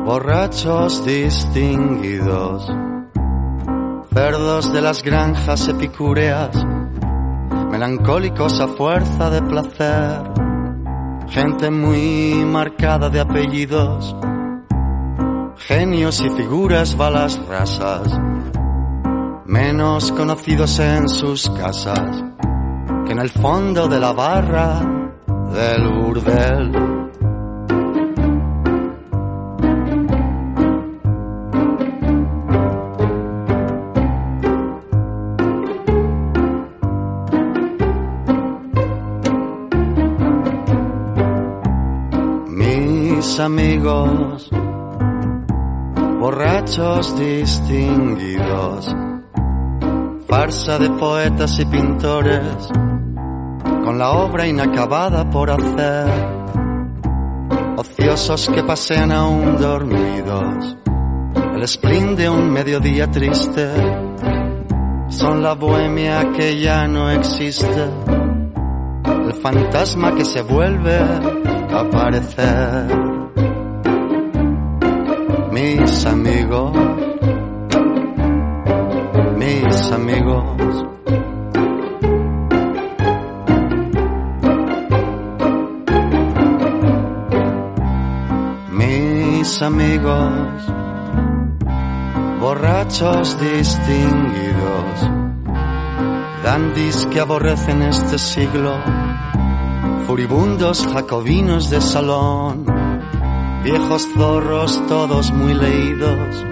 borrachos 0.04 1.04
distinguidos, 1.06 2.66
cerdos 4.12 4.72
de 4.72 4.80
las 4.80 5.02
granjas 5.04 5.68
epicúreas, 5.68 6.50
melancólicos 7.70 8.60
a 8.60 8.66
fuerza 8.66 9.30
de 9.30 9.42
placer, 9.42 10.22
gente 11.28 11.70
muy 11.70 12.44
marcada 12.44 13.08
de 13.08 13.20
apellidos, 13.20 14.16
genios 15.56 16.20
y 16.22 16.30
figuras 16.30 16.96
balas 16.96 17.40
rasas, 17.46 18.08
menos 19.46 20.10
conocidos 20.12 20.80
en 20.80 21.08
sus 21.08 21.48
casas 21.50 22.24
que 23.06 23.12
en 23.12 23.20
el 23.20 23.30
fondo 23.30 23.86
de 23.86 24.00
la 24.00 24.12
barra 24.12 24.80
del 25.52 25.88
burdel. 25.88 26.99
Amigos, 43.50 44.48
borrachos 46.20 47.18
distinguidos, 47.18 48.94
farsa 50.28 50.78
de 50.78 50.88
poetas 50.90 51.58
y 51.58 51.64
pintores, 51.64 52.68
con 53.84 53.98
la 53.98 54.12
obra 54.12 54.46
inacabada 54.46 55.28
por 55.28 55.50
hacer, 55.50 56.06
ociosos 57.76 58.48
que 58.50 58.62
pasean 58.62 59.10
aún 59.10 59.56
dormidos, 59.56 60.76
el 61.56 61.66
spleen 61.66 62.14
de 62.14 62.30
un 62.30 62.52
mediodía 62.52 63.10
triste, 63.10 63.68
son 65.08 65.42
la 65.42 65.54
bohemia 65.54 66.30
que 66.36 66.60
ya 66.60 66.86
no 66.86 67.10
existe, 67.10 67.90
el 69.26 69.32
fantasma 69.42 70.14
que 70.14 70.24
se 70.24 70.40
vuelve 70.42 70.98
a 70.98 71.80
aparecer. 71.80 73.09
Mis 75.60 76.06
amigos, 76.06 76.72
mis 79.36 79.92
amigos. 79.92 80.44
mis 88.70 89.62
amigos, 89.62 90.22
borrachos 92.40 93.38
distinguidos, 93.38 95.10
dandis 96.42 97.04
que 97.10 97.20
aborrecen 97.20 97.82
este 97.82 98.18
siglo, 98.18 98.72
furibundos 100.06 100.86
jacobinos 100.86 101.68
de 101.68 101.82
salón, 101.82 102.69
viejos 103.62 104.08
zorros 104.14 104.80
todos 104.88 105.32
muy 105.32 105.54
leídos, 105.54 106.46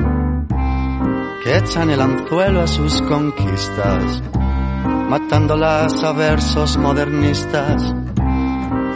que 1.42 1.57
echan 1.57 1.90
el 1.90 2.01
anzuelo 2.01 2.61
a 2.61 2.66
sus 2.66 3.01
conquistas, 3.03 4.23
matándolas 5.09 6.03
a 6.05 6.12
versos 6.12 6.77
modernistas, 6.77 7.94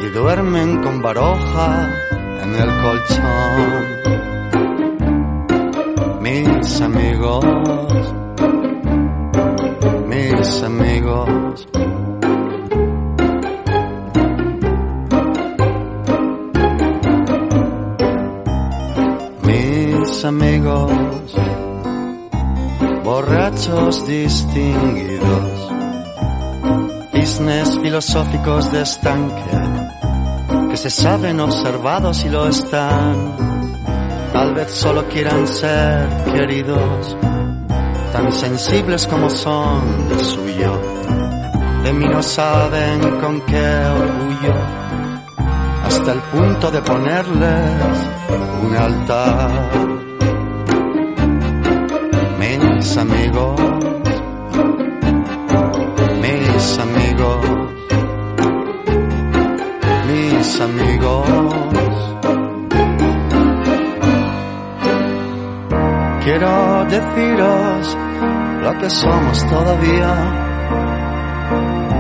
y 0.03 0.07
duermen 0.09 0.83
con 0.83 1.01
baroja 1.01 1.88
en 2.42 2.55
el 2.55 2.70
colchón. 2.83 4.03
Mis 6.20 6.81
amigos, 6.81 7.44
mis 10.09 10.62
amigos. 10.62 11.82
Amigos, 20.24 20.92
borrachos 23.02 24.06
distinguidos, 24.06 25.72
cisnes 27.12 27.78
filosóficos 27.80 28.70
de 28.70 28.82
estanque 28.82 29.50
que 30.70 30.76
se 30.76 30.90
saben 30.90 31.40
observados 31.40 32.24
y 32.24 32.28
lo 32.28 32.46
están. 32.46 33.37
Tal 34.32 34.54
vez 34.54 34.70
solo 34.70 35.08
quieran 35.08 35.44
ser 35.48 36.08
queridos, 36.32 37.16
tan 38.12 38.32
sensibles 38.32 39.08
como 39.08 39.28
son 39.28 40.08
de 40.08 40.18
suyo. 40.20 40.80
De 41.82 41.92
mí 41.92 42.06
no 42.06 42.22
saben 42.22 43.00
con 43.20 43.40
qué 43.40 43.66
orgullo, 44.00 44.54
hasta 45.85 46.12
el 46.12 46.20
punto 46.20 46.70
de 46.70 46.80
ponerles 46.80 47.98
un 48.62 48.76
altar. 48.76 50.12
Mis 52.83 52.97
amigos, 52.97 53.61
mis 56.21 56.79
amigos 56.81 57.62
mis 60.09 60.61
amigos. 60.61 61.27
Quiero 66.25 66.85
deciros 66.87 67.97
lo 68.62 68.79
que 68.81 68.90
somos 68.90 69.47
todavía. 69.47 70.12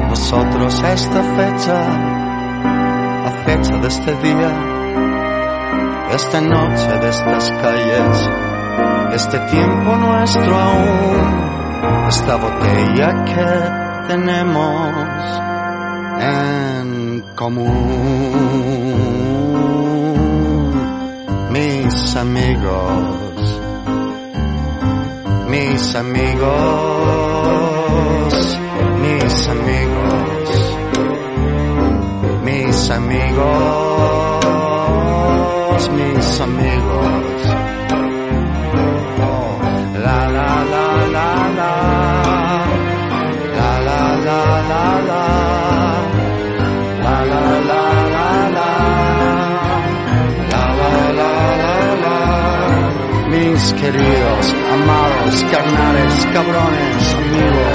Nosotros 0.08 0.82
esta 0.82 1.22
fecha, 1.38 1.78
a 3.26 3.30
fecha 3.44 3.76
de 3.78 3.86
este 3.86 4.12
día, 4.16 4.52
de 6.08 6.16
esta 6.16 6.40
noche, 6.40 6.88
de 7.02 7.08
estas 7.08 7.50
calles, 7.62 8.51
este 9.12 9.38
tiempo 9.40 9.94
nuestro 9.96 10.56
aún, 10.56 12.08
esta 12.08 12.36
botella 12.36 13.24
que 13.24 14.08
tenemos 14.08 15.42
en 16.18 17.24
común. 17.36 17.72
Mis 21.50 22.16
amigos, 22.16 23.60
mis 25.48 25.94
amigos, 25.94 26.50
mis 29.02 29.48
amigos, 29.48 30.76
mis 32.42 32.90
amigos, 32.90 33.81
queridos, 53.82 54.54
amados, 54.72 55.44
carnales, 55.50 56.26
cabrones, 56.32 57.14
amigos. 57.14 57.71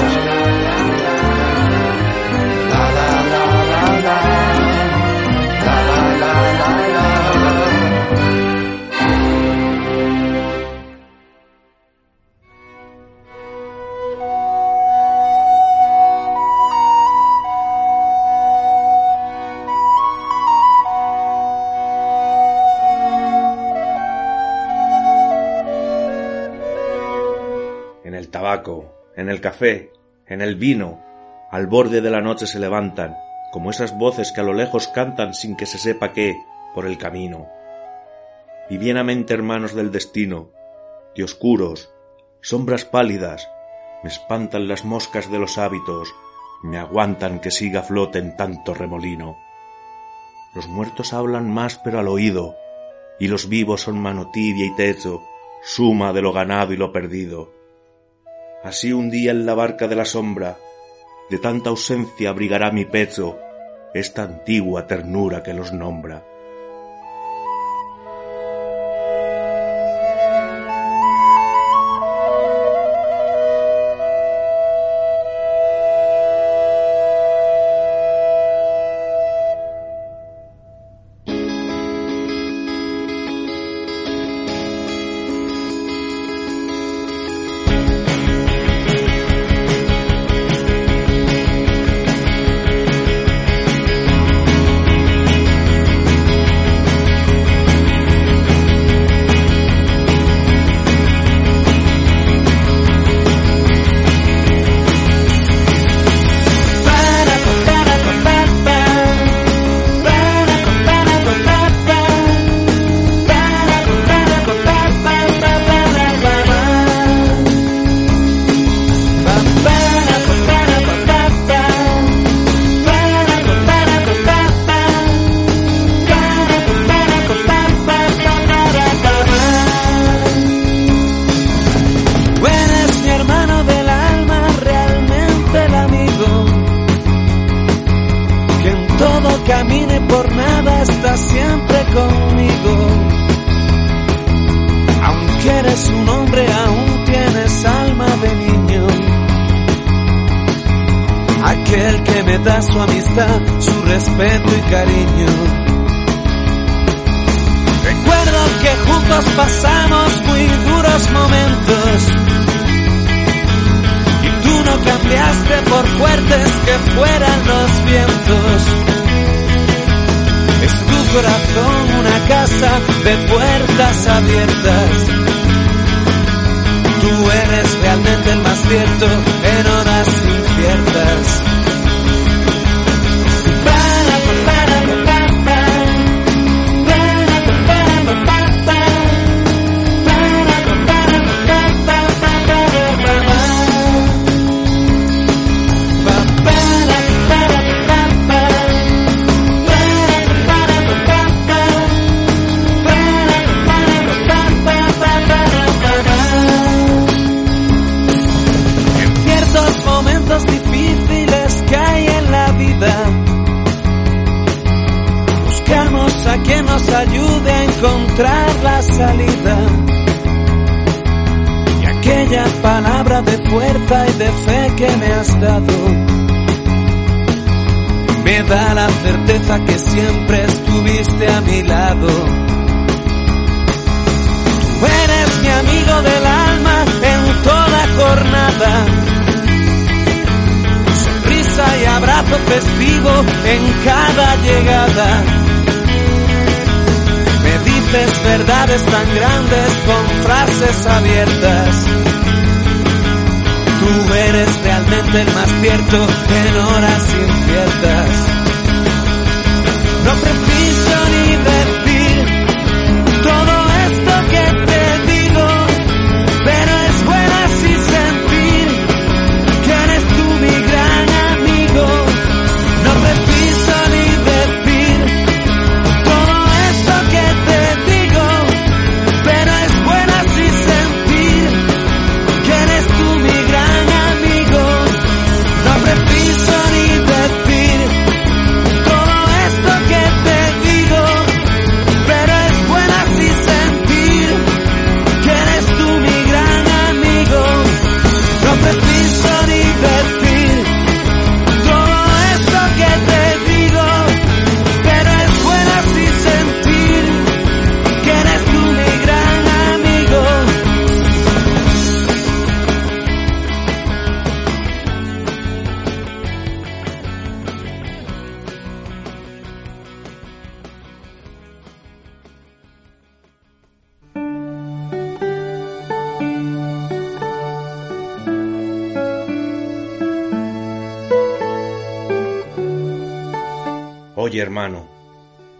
El 29.38 29.42
café, 29.42 29.92
en 30.26 30.40
el 30.40 30.56
vino, 30.56 31.00
al 31.52 31.68
borde 31.68 32.00
de 32.00 32.10
la 32.10 32.20
noche 32.20 32.48
se 32.48 32.58
levantan, 32.58 33.16
como 33.52 33.70
esas 33.70 33.96
voces 33.96 34.32
que 34.32 34.40
a 34.40 34.44
lo 34.44 34.52
lejos 34.52 34.88
cantan 34.88 35.32
sin 35.32 35.56
que 35.56 35.64
se 35.64 35.78
sepa 35.78 36.12
qué, 36.12 36.36
por 36.74 36.86
el 36.86 36.98
camino. 36.98 37.46
Divinamente 38.68 39.34
hermanos 39.34 39.76
del 39.76 39.92
destino, 39.92 40.50
de 41.14 41.22
oscuros, 41.22 41.94
sombras 42.40 42.84
pálidas, 42.84 43.48
me 44.02 44.10
espantan 44.10 44.66
las 44.66 44.84
moscas 44.84 45.30
de 45.30 45.38
los 45.38 45.56
hábitos, 45.56 46.12
me 46.64 46.78
aguantan 46.78 47.38
que 47.38 47.52
siga 47.52 47.82
flote 47.82 48.18
en 48.18 48.36
tanto 48.36 48.74
remolino. 48.74 49.38
Los 50.52 50.66
muertos 50.66 51.12
hablan 51.12 51.48
más 51.48 51.78
pero 51.78 52.00
al 52.00 52.08
oído, 52.08 52.56
y 53.20 53.28
los 53.28 53.48
vivos 53.48 53.82
son 53.82 54.00
mano 54.00 54.32
tibia 54.32 54.66
y 54.66 54.74
techo, 54.74 55.22
suma 55.62 56.12
de 56.12 56.22
lo 56.22 56.32
ganado 56.32 56.72
y 56.72 56.76
lo 56.76 56.90
perdido. 56.90 57.57
Así 58.62 58.92
un 58.92 59.10
día 59.10 59.30
en 59.30 59.46
la 59.46 59.54
barca 59.54 59.88
de 59.88 59.96
la 59.96 60.04
sombra, 60.04 60.58
de 61.30 61.38
tanta 61.38 61.70
ausencia 61.70 62.30
abrigará 62.30 62.70
mi 62.70 62.84
pecho 62.84 63.38
esta 63.94 64.22
antigua 64.22 64.86
ternura 64.86 65.42
que 65.42 65.54
los 65.54 65.72
nombra. 65.72 66.24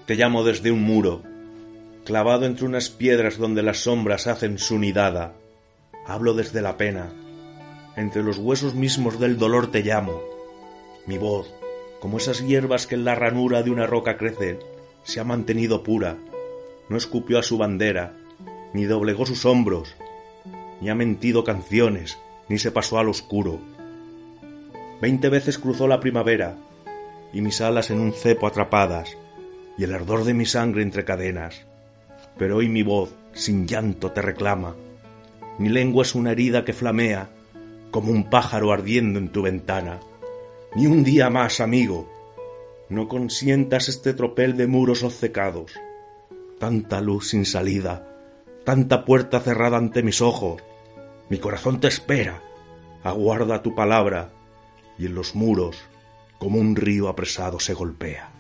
Te 0.09 0.15
llamo 0.15 0.43
desde 0.43 0.71
un 0.71 0.81
muro, 0.81 1.21
clavado 2.07 2.47
entre 2.47 2.65
unas 2.65 2.89
piedras 2.89 3.37
donde 3.37 3.63
las 3.63 3.81
sombras 3.81 4.27
hacen 4.27 4.59
su 4.59 4.79
nidada. 4.79 5.35
Hablo 6.07 6.33
desde 6.33 6.63
la 6.63 6.79
pena, 6.79 7.13
entre 7.95 8.23
los 8.23 8.39
huesos 8.39 8.75
mismos 8.75 9.21
del 9.21 9.37
dolor 9.37 9.71
te 9.71 9.83
llamo. 9.83 10.23
Mi 11.05 11.19
voz, 11.19 11.53
como 12.01 12.17
esas 12.17 12.41
hierbas 12.41 12.87
que 12.87 12.95
en 12.95 13.05
la 13.05 13.17
ranura 13.17 13.63
de 13.63 13.71
una 13.71 13.87
roca 13.87 14.17
crecen, 14.17 14.61
se 15.03 15.21
ha 15.21 15.25
mantenido 15.25 15.83
pura, 15.83 16.17
no 16.89 16.97
escupió 16.97 17.39
a 17.39 17.43
su 17.43 17.59
bandera, 17.59 18.15
ni 18.73 18.87
doblegó 18.87 19.27
sus 19.27 19.45
hombros, 19.45 19.95
ni 20.81 20.89
ha 20.89 20.95
mentido 20.95 21.45
canciones, 21.45 22.17
ni 22.49 22.59
se 22.59 22.73
pasó 22.73 22.99
al 22.99 23.11
oscuro. 23.11 23.59
Veinte 25.03 25.29
veces 25.29 25.59
cruzó 25.59 25.87
la 25.87 26.01
primavera, 26.01 26.57
y 27.31 27.43
mis 27.43 27.61
alas 27.61 27.91
en 27.91 28.01
un 28.01 28.15
cepo 28.15 28.47
atrapadas, 28.47 29.18
y 29.79 29.85
el 29.85 29.95
ardor 29.95 30.25
de 30.25 30.35
mi 30.35 30.45
sangre 30.45 30.83
entre 30.83 31.05
cadenas. 31.05 31.65
Pero 32.37 32.57
hoy 32.57 32.69
mi 32.69 32.83
voz, 32.83 33.15
sin 33.33 33.67
llanto, 33.67 34.11
te 34.11 34.21
reclama. 34.21 34.75
Mi 35.59 35.69
lengua 35.69 36.03
es 36.03 36.15
una 36.15 36.33
herida 36.33 36.65
que 36.65 36.73
flamea, 36.73 37.31
como 37.91 38.11
un 38.11 38.29
pájaro 38.29 38.73
ardiendo 38.73 39.19
en 39.19 39.31
tu 39.31 39.43
ventana. 39.43 40.01
Ni 40.75 40.87
un 40.87 41.05
día 41.05 41.31
más, 41.31 41.61
amigo. 41.61 42.09
No 42.89 43.09
consientas 43.09 43.89
este 43.89 44.15
tropel 44.15 44.57
de 44.57 44.67
muros 44.67 45.03
obcecados. 45.05 45.73
Tanta 46.59 47.01
luz 47.01 47.29
sin 47.31 47.47
salida, 47.47 48.09
tanta 48.65 49.05
puerta 49.05 49.41
cerrada 49.41 49.79
ante 49.79 50.03
mis 50.03 50.21
ojos. 50.21 50.61
Mi 51.31 51.39
corazón 51.39 51.81
te 51.81 51.89
espera. 51.89 52.43
Aguarda 53.05 53.63
tu 53.63 53.75
palabra, 53.75 54.31
y 54.99 55.07
en 55.07 55.15
los 55.15 55.35
muros 55.37 55.77
como 56.39 56.59
un 56.59 56.77
río 56.77 57.09
apresado 57.09 57.61
se 57.61 57.75
golpea. 57.75 58.38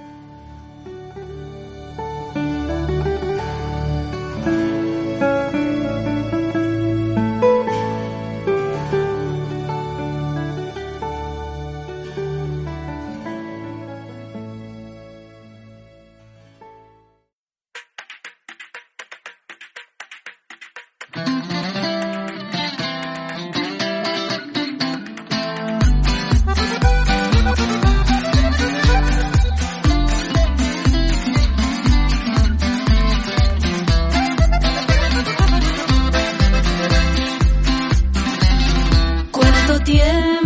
点。 39.88 40.37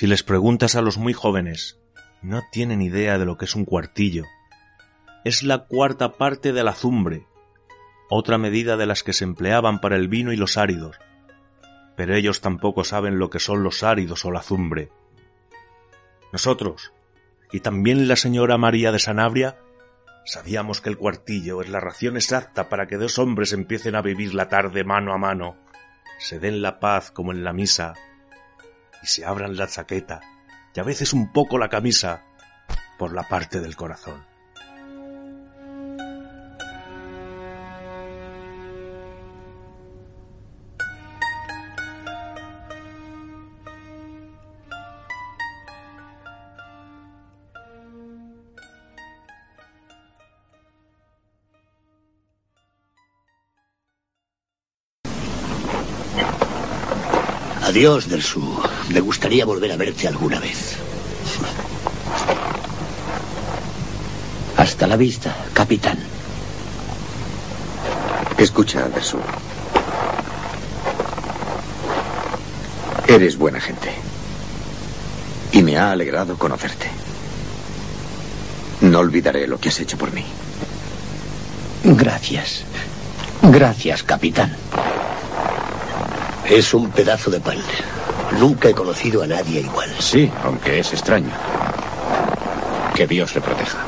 Si 0.00 0.06
les 0.06 0.22
preguntas 0.22 0.76
a 0.76 0.80
los 0.80 0.96
muy 0.96 1.12
jóvenes, 1.12 1.78
no 2.22 2.40
tienen 2.50 2.80
idea 2.80 3.18
de 3.18 3.26
lo 3.26 3.36
que 3.36 3.44
es 3.44 3.54
un 3.54 3.66
cuartillo. 3.66 4.24
Es 5.26 5.42
la 5.42 5.66
cuarta 5.66 6.12
parte 6.12 6.54
de 6.54 6.64
la 6.64 6.70
azumbre, 6.70 7.26
otra 8.08 8.38
medida 8.38 8.78
de 8.78 8.86
las 8.86 9.02
que 9.02 9.12
se 9.12 9.24
empleaban 9.24 9.78
para 9.78 9.96
el 9.96 10.08
vino 10.08 10.32
y 10.32 10.36
los 10.36 10.56
áridos. 10.56 10.96
Pero 11.98 12.14
ellos 12.14 12.40
tampoco 12.40 12.82
saben 12.82 13.18
lo 13.18 13.28
que 13.28 13.40
son 13.40 13.62
los 13.62 13.82
áridos 13.82 14.24
o 14.24 14.30
la 14.30 14.38
azumbre. 14.38 14.90
Nosotros, 16.32 16.94
y 17.52 17.60
también 17.60 18.08
la 18.08 18.16
señora 18.16 18.56
María 18.56 18.92
de 18.92 19.00
Sanabria, 19.00 19.58
sabíamos 20.24 20.80
que 20.80 20.88
el 20.88 20.96
cuartillo 20.96 21.60
es 21.60 21.68
la 21.68 21.78
ración 21.78 22.16
exacta 22.16 22.70
para 22.70 22.86
que 22.86 22.96
dos 22.96 23.18
hombres 23.18 23.52
empiecen 23.52 23.94
a 23.94 24.00
vivir 24.00 24.32
la 24.32 24.48
tarde 24.48 24.82
mano 24.82 25.12
a 25.12 25.18
mano, 25.18 25.58
se 26.18 26.38
den 26.38 26.62
la 26.62 26.80
paz 26.80 27.10
como 27.10 27.32
en 27.32 27.44
la 27.44 27.52
misa, 27.52 27.92
y 29.02 29.06
se 29.06 29.24
abran 29.24 29.56
la 29.56 29.66
chaqueta 29.66 30.20
y 30.74 30.80
a 30.80 30.84
veces 30.84 31.12
un 31.12 31.32
poco 31.32 31.58
la 31.58 31.68
camisa 31.68 32.22
por 32.98 33.12
la 33.12 33.28
parte 33.28 33.60
del 33.60 33.76
corazón. 33.76 34.29
Adiós, 57.70 58.08
del 58.08 58.20
Sur. 58.20 58.68
Me 58.88 58.98
gustaría 58.98 59.44
volver 59.44 59.70
a 59.70 59.76
verte 59.76 60.08
alguna 60.08 60.40
vez. 60.40 60.74
Hasta 64.56 64.88
la 64.88 64.96
vista, 64.96 65.36
capitán. 65.52 65.96
Escucha, 68.38 68.84
Anderson. 68.84 69.20
Eres 73.06 73.38
buena 73.38 73.60
gente. 73.60 73.92
Y 75.52 75.62
me 75.62 75.78
ha 75.78 75.92
alegrado 75.92 76.36
conocerte. 76.36 76.88
No 78.80 78.98
olvidaré 78.98 79.46
lo 79.46 79.60
que 79.60 79.68
has 79.68 79.78
hecho 79.78 79.96
por 79.96 80.12
mí. 80.12 80.24
Gracias. 81.84 82.64
Gracias, 83.42 84.02
capitán. 84.02 84.56
Es 86.50 86.74
un 86.74 86.90
pedazo 86.90 87.30
de 87.30 87.38
pan. 87.38 87.58
Nunca 88.40 88.68
he 88.68 88.74
conocido 88.74 89.22
a 89.22 89.26
nadie 89.28 89.60
igual. 89.60 89.88
Sí, 90.00 90.28
aunque 90.42 90.80
es 90.80 90.92
extraño. 90.92 91.30
Que 92.92 93.06
Dios 93.06 93.32
le 93.36 93.40
proteja. 93.40 93.78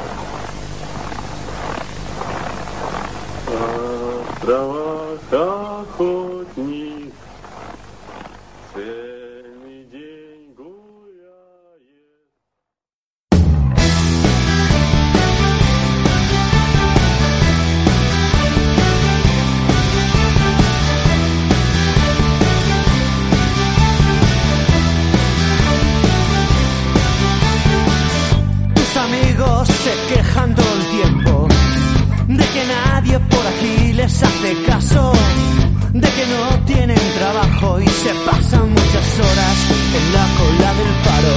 Que 36.22 36.28
no 36.28 36.64
tienen 36.66 36.98
trabajo 37.18 37.80
y 37.80 37.86
se 37.86 38.14
pasan 38.26 38.68
muchas 38.70 39.18
horas 39.18 39.56
en 39.98 40.12
la 40.12 40.26
cola 40.38 40.74
del 40.78 40.92
paro. 41.06 41.36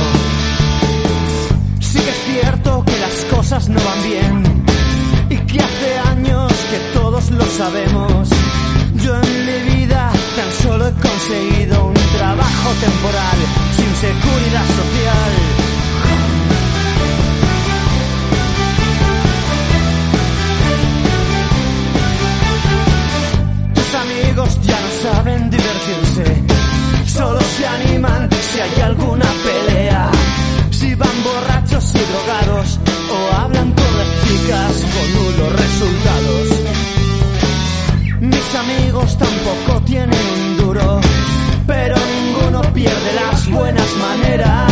Sí 1.79 1.99
que 1.99 2.09
es 2.09 2.23
cierto 2.25 2.83
que 2.85 2.97
las 2.99 3.25
cosas 3.35 3.69
no 3.69 3.79
van 3.83 4.03
bien 4.03 4.65
y 5.29 5.37
que 5.37 5.59
hace 5.59 5.97
años 6.09 6.51
que 6.71 6.79
todos 6.99 7.31
lo 7.31 7.45
sabemos. 7.45 8.29
Yo 9.03 9.15
en 9.15 9.45
mi 9.45 9.75
vida 9.75 10.11
tan 10.35 10.51
solo 10.63 10.87
he 10.87 10.93
conseguido 10.93 11.85
un 11.85 11.93
trabajo 12.17 12.69
temporal 12.81 13.37
sin 13.75 13.95
seguridad 13.95 14.65
social. 14.81 15.74
Divertirse, 25.85 26.43
solo 27.05 27.39
se 27.41 27.67
animan 27.67 28.29
si 28.31 28.59
hay 28.59 28.81
alguna 28.81 29.25
pelea. 29.43 30.11
Si 30.71 30.93
van 30.95 31.23
borrachos 31.23 31.93
y 31.95 31.99
drogados 31.99 32.79
o 33.11 33.35
hablan 33.35 33.71
con 33.71 33.97
las 33.97 34.09
chicas 34.23 34.83
con 34.93 35.13
nulos 35.13 35.51
resultados. 35.61 36.47
Mis 38.21 38.55
amigos 38.55 39.17
tampoco 39.17 39.81
tienen 39.85 40.19
un 40.37 40.57
duro, 40.57 41.01
pero 41.67 41.95
ninguno 41.95 42.61
pierde 42.73 43.13
las 43.13 43.49
buenas 43.49 43.95
maneras, 43.97 44.71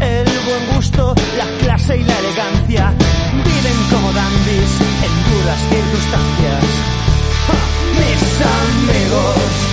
el 0.00 0.24
buen 0.24 0.76
gusto, 0.76 1.14
la 1.38 1.46
clase 1.64 1.96
y 1.96 2.04
la 2.04 2.18
elegancia. 2.18 2.92
Viven 3.32 3.78
como 3.90 4.12
dandies 4.12 4.70
en 5.06 5.14
duras 5.30 5.60
circunstancias. 5.70 6.64
¡Ja! 7.46 7.54
Mis 7.98 8.92
amigos. 8.92 9.71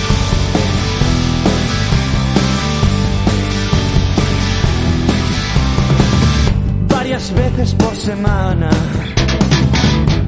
Varias 7.20 7.34
veces 7.34 7.74
por 7.74 7.94
semana 7.94 8.70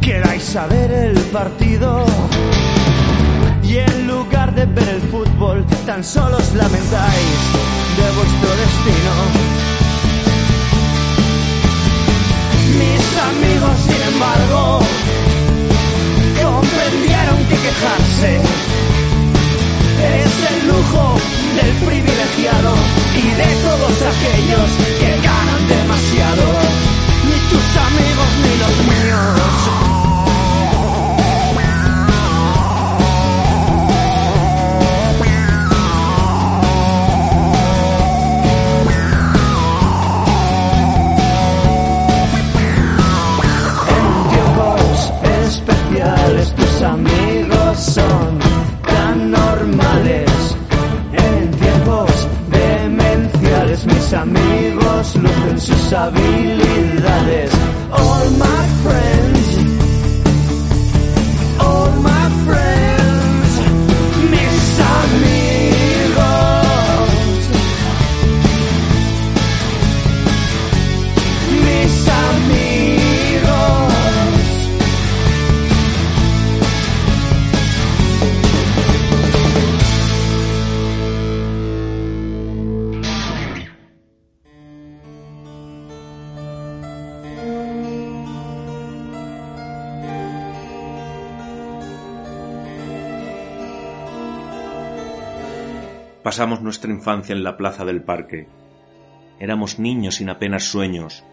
queráis 0.03 0.55
a 0.57 0.66
ver 0.66 0.90
el 0.93 1.18
partido 1.32 2.05
y 3.62 3.78
en 3.78 4.07
lugar 4.07 4.55
de 4.55 4.66
ver 4.66 4.88
el 4.90 5.01
fútbol 5.11 5.64
tan 5.86 6.05
solo 6.05 6.36
os 6.36 6.55
lamentáis 6.55 7.38
de 7.97 8.07
vuestro 8.18 8.51
destino. 8.62 9.12
Mis 12.76 13.05
amigos, 13.30 13.76
sin 13.88 14.03
embargo, 14.12 14.80
comprendieron 16.43 17.38
que 17.49 17.57
quejarse 17.57 18.36
es 20.20 20.34
el 20.53 20.68
lujo 20.68 21.16
del 21.57 21.72
privilegiado 21.88 22.74
y 23.16 23.28
de 23.40 23.51
todos 23.64 23.95
aquellos 24.12 24.70
que 25.01 25.11
ganan 25.26 25.68
demasiado. 25.68 26.72
Tus 27.53 27.76
amigos 27.76 28.28
ni 28.42 28.59
los 28.59 28.76
míos. 28.88 30.01
Habilidades. 55.93 57.55
All 57.93 58.30
my 58.38 58.62
friends, 58.82 59.22
Pasamos 96.33 96.62
nuestra 96.62 96.91
infancia 96.91 97.35
en 97.35 97.45
la 97.45 97.59
plaza 97.59 97.85
del 97.85 98.03
parque, 98.03 98.49
Éramos 99.39 99.78
niños 99.78 100.14
sin 100.14 100.30
apenas 100.30 100.64
sueños, 100.64 101.24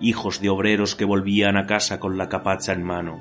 hijos 0.00 0.40
de 0.40 0.48
obreros 0.48 0.94
que 0.94 1.04
volvían 1.04 1.58
a 1.58 1.66
casa 1.66 2.00
con 2.00 2.16
la 2.16 2.30
capacha 2.30 2.72
en 2.72 2.82
mano. 2.82 3.20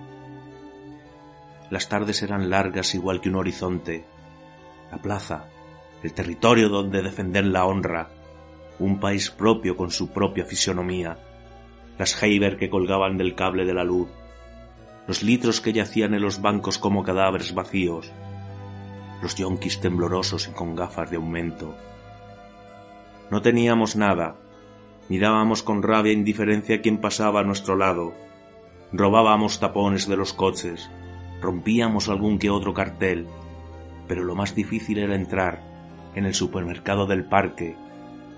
Las 1.70 1.90
tardes 1.90 2.24
eran 2.24 2.50
largas 2.50 2.96
igual 2.96 3.20
que 3.20 3.28
un 3.28 3.36
horizonte. 3.36 4.06
La 4.90 5.00
plaza, 5.00 5.50
el 6.02 6.14
territorio 6.14 6.70
donde 6.70 7.02
defender 7.02 7.44
la 7.44 7.66
honra, 7.66 8.08
un 8.80 9.02
país 9.02 9.30
propio 9.32 9.76
con 9.76 9.92
su 9.92 10.14
propia 10.14 10.46
fisonomía, 10.46 11.18
las 11.98 12.24
Heiber 12.24 12.56
que 12.56 12.70
colgaban 12.70 13.18
del 13.18 13.36
cable 13.36 13.66
de 13.66 13.74
la 13.74 13.84
luz, 13.84 14.08
los 15.08 15.24
litros 15.24 15.60
que 15.60 15.74
yacían 15.74 16.14
en 16.14 16.22
los 16.22 16.42
bancos 16.42 16.78
como 16.78 17.04
cadáveres 17.04 17.54
vacíos, 17.54 18.14
los 19.22 19.36
yonkis 19.36 19.80
temblorosos 19.80 20.48
y 20.48 20.52
con 20.52 20.76
gafas 20.76 21.10
de 21.12 21.18
aumento. 21.18 21.76
No 23.30 23.42
teníamos 23.42 23.96
nada, 23.96 24.36
mirábamos 25.10 25.64
con 25.64 25.84
rabia 25.84 26.12
e 26.12 26.16
indiferencia 26.16 26.78
a 26.78 26.82
quien 26.82 27.00
pasaba 27.00 27.42
a 27.42 27.44
nuestro 27.44 27.76
lado, 27.76 28.14
robábamos 28.92 29.60
tapones 29.60 30.08
de 30.08 30.18
los 30.18 30.34
coches, 30.34 30.90
rompíamos 31.42 32.10
algún 32.10 32.40
que 32.40 32.50
otro 32.50 32.74
cartel, 32.74 33.28
pero 34.08 34.24
lo 34.24 34.36
más 34.36 34.56
difícil 34.56 34.98
era 34.98 35.16
entrar 35.16 35.62
en 36.16 36.26
el 36.26 36.34
supermercado 36.34 37.06
del 37.06 37.24
parque 37.24 37.76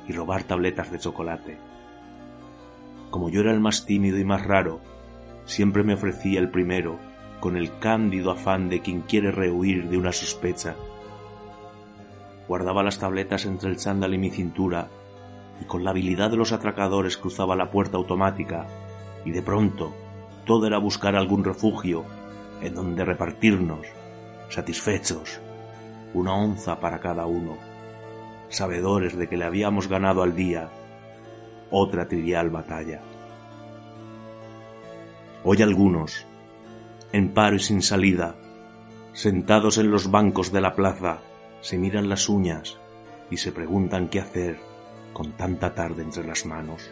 y 0.07 0.13
robar 0.13 0.43
tabletas 0.43 0.91
de 0.91 0.99
chocolate. 0.99 1.57
Como 3.09 3.29
yo 3.29 3.41
era 3.41 3.51
el 3.51 3.59
más 3.59 3.85
tímido 3.85 4.19
y 4.19 4.25
más 4.25 4.45
raro, 4.45 4.81
siempre 5.45 5.83
me 5.83 5.93
ofrecía 5.93 6.39
el 6.39 6.49
primero, 6.49 6.99
con 7.43 7.57
el 7.57 7.77
cándido 7.77 8.31
afán 8.31 8.69
de 8.69 8.79
quien 8.79 9.01
quiere 9.01 9.29
rehuir 9.29 9.89
de 9.89 9.97
una 9.97 10.13
sospecha. 10.13 10.77
Guardaba 12.47 12.83
las 12.83 12.99
tabletas 12.99 13.43
entre 13.43 13.69
el 13.69 13.75
chándal 13.75 14.13
y 14.13 14.17
mi 14.17 14.29
cintura, 14.29 14.87
y 15.59 15.65
con 15.65 15.83
la 15.83 15.89
habilidad 15.89 16.31
de 16.31 16.37
los 16.37 16.53
atracadores 16.53 17.17
cruzaba 17.17 17.57
la 17.57 17.69
puerta 17.69 17.97
automática, 17.97 18.65
y 19.25 19.31
de 19.31 19.41
pronto 19.41 19.93
todo 20.45 20.67
era 20.67 20.77
buscar 20.77 21.17
algún 21.17 21.43
refugio 21.43 22.05
en 22.61 22.75
donde 22.75 23.03
repartirnos, 23.03 23.87
satisfechos, 24.47 25.41
una 26.13 26.35
onza 26.35 26.79
para 26.79 27.01
cada 27.01 27.25
uno, 27.25 27.57
sabedores 28.47 29.17
de 29.17 29.27
que 29.27 29.35
le 29.35 29.43
habíamos 29.43 29.89
ganado 29.89 30.23
al 30.23 30.33
día 30.33 30.69
otra 31.71 32.07
trivial 32.07 32.49
batalla. 32.51 33.01
Hoy 35.43 35.61
algunos, 35.61 36.25
en 37.13 37.29
paro 37.29 37.55
y 37.55 37.59
sin 37.59 37.81
salida, 37.81 38.35
sentados 39.13 39.77
en 39.77 39.91
los 39.91 40.09
bancos 40.09 40.51
de 40.51 40.61
la 40.61 40.75
plaza, 40.75 41.21
se 41.61 41.77
miran 41.77 42.09
las 42.09 42.27
uñas 42.27 42.79
y 43.29 43.37
se 43.37 43.51
preguntan 43.51 44.09
qué 44.09 44.19
hacer 44.19 44.59
con 45.13 45.31
tanta 45.33 45.75
tarde 45.75 46.01
entre 46.01 46.25
las 46.25 46.45
manos. 46.45 46.89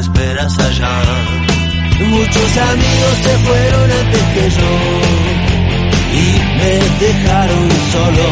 Esperas 0.00 0.58
allá. 0.58 1.02
Muchos 2.08 2.56
amigos 2.56 3.14
se 3.22 3.38
fueron 3.46 3.90
antes 3.90 4.22
que 4.34 4.50
yo 4.58 4.72
y 6.12 6.24
me 6.58 7.06
dejaron 7.06 7.68
solo. 7.92 8.28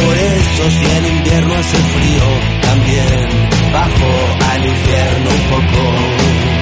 Por 0.00 0.16
eso 0.16 0.62
si 0.70 0.84
en 0.96 1.16
invierno 1.16 1.54
hace 1.54 1.76
frío, 1.76 2.26
también 2.62 3.28
bajo 3.72 4.10
al 4.52 4.66
infierno 4.66 5.30
un 5.30 5.44
poco. 5.50 6.57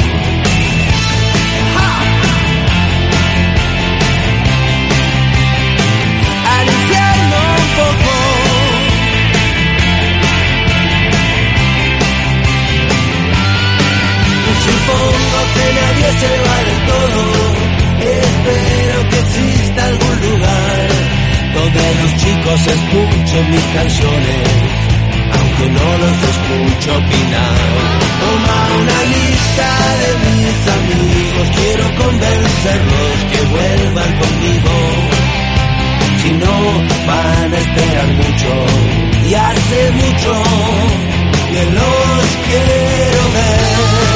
Supongo 14.66 15.38
que 15.54 15.64
nadie 15.80 16.08
se 16.20 16.32
va 16.44 16.56
de 16.68 16.76
todo. 16.90 17.20
Espero 17.96 19.08
que 19.10 19.18
exista 19.18 19.84
algún 19.86 20.16
lugar 20.28 21.16
donde 21.56 21.94
los 22.02 22.12
chicos 22.16 22.60
escuchen 22.76 23.50
mis 23.50 23.66
canciones, 23.74 24.46
aunque 25.32 25.66
no 25.70 25.88
los 26.02 26.16
escucho 26.32 26.90
opinar. 26.98 27.96
Toma 28.20 28.58
una 28.82 28.98
lista 29.14 29.68
de 30.02 30.10
mis 30.24 30.58
amigos, 30.78 31.46
quiero 31.56 31.84
convencerlos 32.02 33.14
que 33.30 33.40
vuelvan 33.54 34.12
conmigo. 34.22 34.74
Si 36.22 36.30
no, 36.32 36.56
van 37.06 37.54
a 37.54 37.58
esperar 37.58 38.08
mucho, 38.20 38.50
y 39.28 39.34
hace 39.34 39.90
mucho 39.92 40.32
que 41.52 41.64
los 41.76 42.26
quiero 42.46 43.22
ver. 43.34 44.15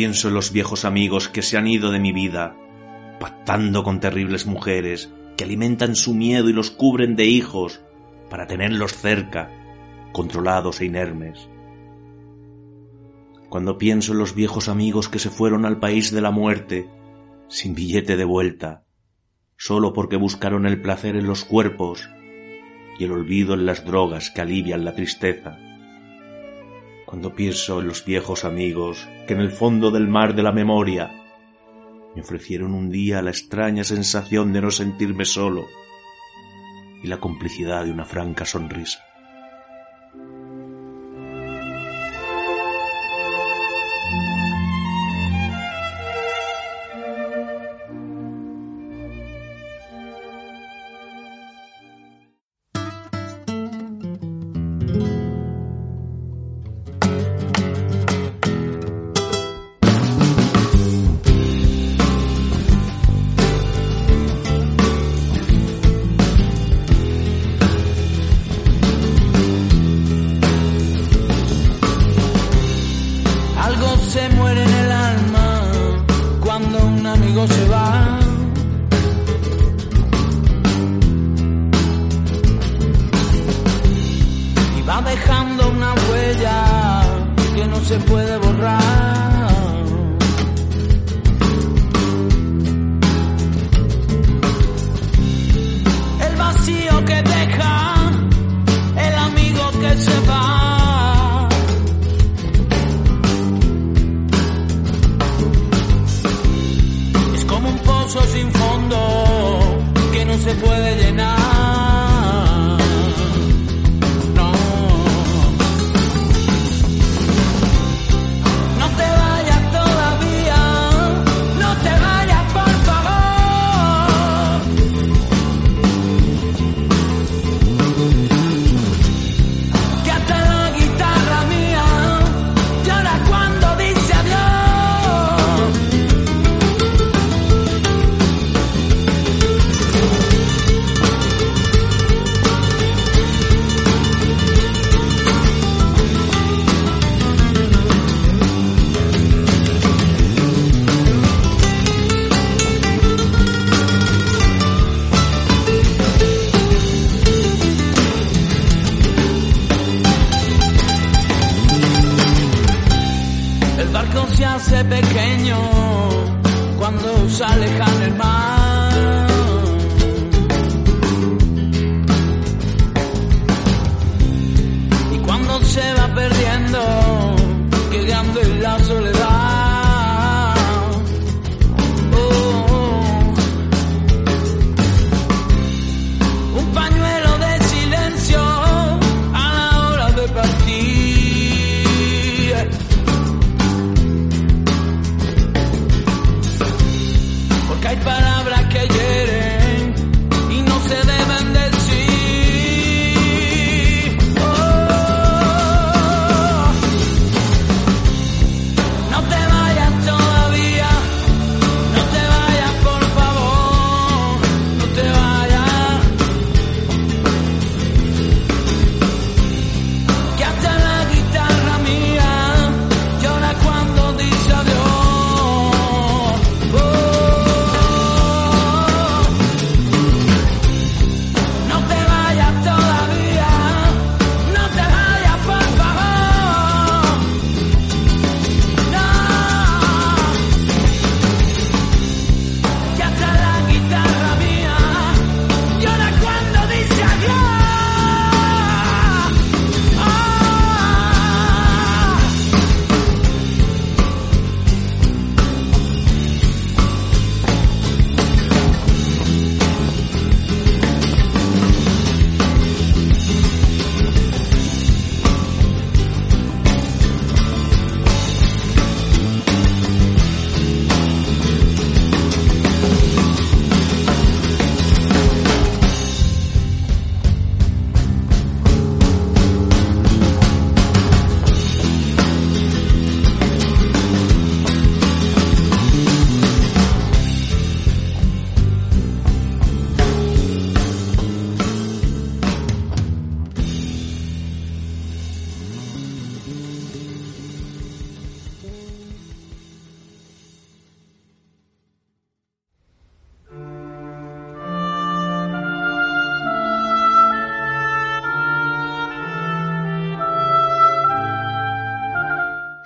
Pienso 0.00 0.28
en 0.28 0.34
los 0.34 0.50
viejos 0.50 0.86
amigos 0.86 1.28
que 1.28 1.42
se 1.42 1.58
han 1.58 1.66
ido 1.66 1.92
de 1.92 2.00
mi 2.00 2.10
vida, 2.10 2.56
pactando 3.20 3.82
con 3.82 4.00
terribles 4.00 4.46
mujeres 4.46 5.12
que 5.36 5.44
alimentan 5.44 5.94
su 5.94 6.14
miedo 6.14 6.48
y 6.48 6.54
los 6.54 6.70
cubren 6.70 7.16
de 7.16 7.26
hijos 7.26 7.82
para 8.30 8.46
tenerlos 8.46 8.94
cerca, 8.94 9.50
controlados 10.12 10.80
e 10.80 10.86
inermes. 10.86 11.50
Cuando 13.50 13.76
pienso 13.76 14.12
en 14.12 14.20
los 14.20 14.34
viejos 14.34 14.70
amigos 14.70 15.10
que 15.10 15.18
se 15.18 15.28
fueron 15.28 15.66
al 15.66 15.80
país 15.80 16.10
de 16.10 16.22
la 16.22 16.30
muerte, 16.30 16.88
sin 17.48 17.74
billete 17.74 18.16
de 18.16 18.24
vuelta, 18.24 18.86
solo 19.58 19.92
porque 19.92 20.16
buscaron 20.16 20.64
el 20.64 20.80
placer 20.80 21.14
en 21.14 21.26
los 21.26 21.44
cuerpos 21.44 22.08
y 22.98 23.04
el 23.04 23.12
olvido 23.12 23.52
en 23.52 23.66
las 23.66 23.84
drogas 23.84 24.30
que 24.30 24.40
alivian 24.40 24.86
la 24.86 24.94
tristeza. 24.94 25.58
Cuando 27.10 27.34
pienso 27.34 27.80
en 27.80 27.88
los 27.88 28.04
viejos 28.04 28.44
amigos 28.44 29.08
que 29.26 29.34
en 29.34 29.40
el 29.40 29.50
fondo 29.50 29.90
del 29.90 30.06
mar 30.06 30.36
de 30.36 30.44
la 30.44 30.52
memoria 30.52 31.10
me 32.14 32.22
ofrecieron 32.22 32.72
un 32.72 32.88
día 32.88 33.20
la 33.20 33.30
extraña 33.30 33.82
sensación 33.82 34.52
de 34.52 34.60
no 34.60 34.70
sentirme 34.70 35.24
solo 35.24 35.66
y 37.02 37.08
la 37.08 37.18
complicidad 37.18 37.84
de 37.84 37.90
una 37.90 38.04
franca 38.04 38.44
sonrisa. 38.44 39.09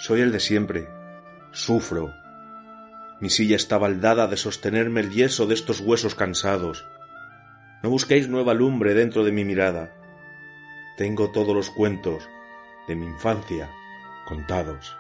Soy 0.07 0.21
el 0.21 0.33
de 0.33 0.41
siempre. 0.41 0.87
Sufro. 1.51 2.15
Mi 3.21 3.31
silla 3.31 3.57
está 3.57 3.79
baldada 3.79 4.27
de 4.27 4.37
sostenerme 4.37 5.01
el 5.01 5.11
yeso 5.11 5.47
de 5.47 5.55
estos 5.55 5.81
huesos 5.81 6.15
cansados. 6.15 6.87
No 7.83 7.89
busquéis 7.89 8.29
nueva 8.29 8.53
lumbre 8.53 8.93
dentro 8.93 9.25
de 9.25 9.33
mi 9.33 9.47
mirada. 9.47 9.95
Tengo 10.99 11.31
todos 11.31 11.57
los 11.57 11.71
cuentos 11.71 12.29
de 12.87 12.97
mi 12.97 13.07
infancia 13.07 13.71
contados. 14.29 14.95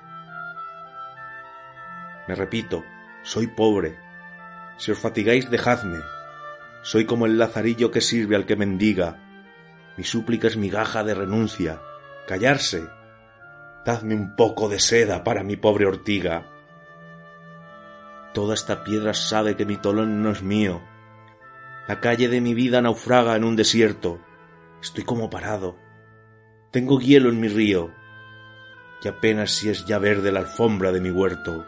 Me 2.26 2.34
repito, 2.34 2.82
soy 3.24 3.46
pobre. 3.46 3.98
Si 4.78 4.90
os 4.90 4.98
fatigáis, 4.98 5.50
dejadme. 5.50 5.98
Soy 6.80 7.04
como 7.04 7.26
el 7.26 7.36
lazarillo 7.36 7.90
que 7.90 8.00
sirve 8.00 8.36
al 8.36 8.46
que 8.46 8.56
mendiga. 8.56 9.18
Mi 9.98 10.04
súplica 10.04 10.46
es 10.46 10.56
migaja 10.56 11.04
de 11.04 11.12
renuncia. 11.12 11.82
Callarse. 12.26 13.03
Dadme 13.84 14.14
un 14.14 14.34
poco 14.34 14.70
de 14.70 14.78
seda 14.78 15.24
para 15.24 15.42
mi 15.42 15.56
pobre 15.56 15.84
ortiga. 15.84 16.50
Toda 18.32 18.54
esta 18.54 18.82
piedra 18.82 19.12
sabe 19.12 19.56
que 19.56 19.66
mi 19.66 19.76
tolón 19.76 20.22
no 20.22 20.30
es 20.30 20.42
mío. 20.42 20.80
La 21.86 22.00
calle 22.00 22.28
de 22.28 22.40
mi 22.40 22.54
vida 22.54 22.80
naufraga 22.80 23.36
en 23.36 23.44
un 23.44 23.56
desierto. 23.56 24.20
Estoy 24.80 25.04
como 25.04 25.28
parado. 25.28 25.76
Tengo 26.70 26.98
hielo 26.98 27.28
en 27.28 27.40
mi 27.40 27.48
río. 27.48 27.90
Y 29.02 29.08
apenas 29.08 29.50
si 29.50 29.68
es 29.68 29.84
ya 29.84 29.98
verde 29.98 30.32
la 30.32 30.40
alfombra 30.40 30.90
de 30.90 31.02
mi 31.02 31.10
huerto. 31.10 31.66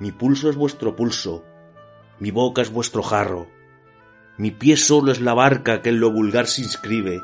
Mi 0.00 0.10
pulso 0.10 0.50
es 0.50 0.56
vuestro 0.56 0.96
pulso. 0.96 1.44
Mi 2.18 2.32
boca 2.32 2.62
es 2.62 2.70
vuestro 2.72 3.04
jarro. 3.04 3.48
Mi 4.38 4.50
pie 4.50 4.76
solo 4.76 5.12
es 5.12 5.20
la 5.20 5.34
barca 5.34 5.82
que 5.82 5.90
en 5.90 6.00
lo 6.00 6.10
vulgar 6.10 6.48
se 6.48 6.62
inscribe. 6.62 7.22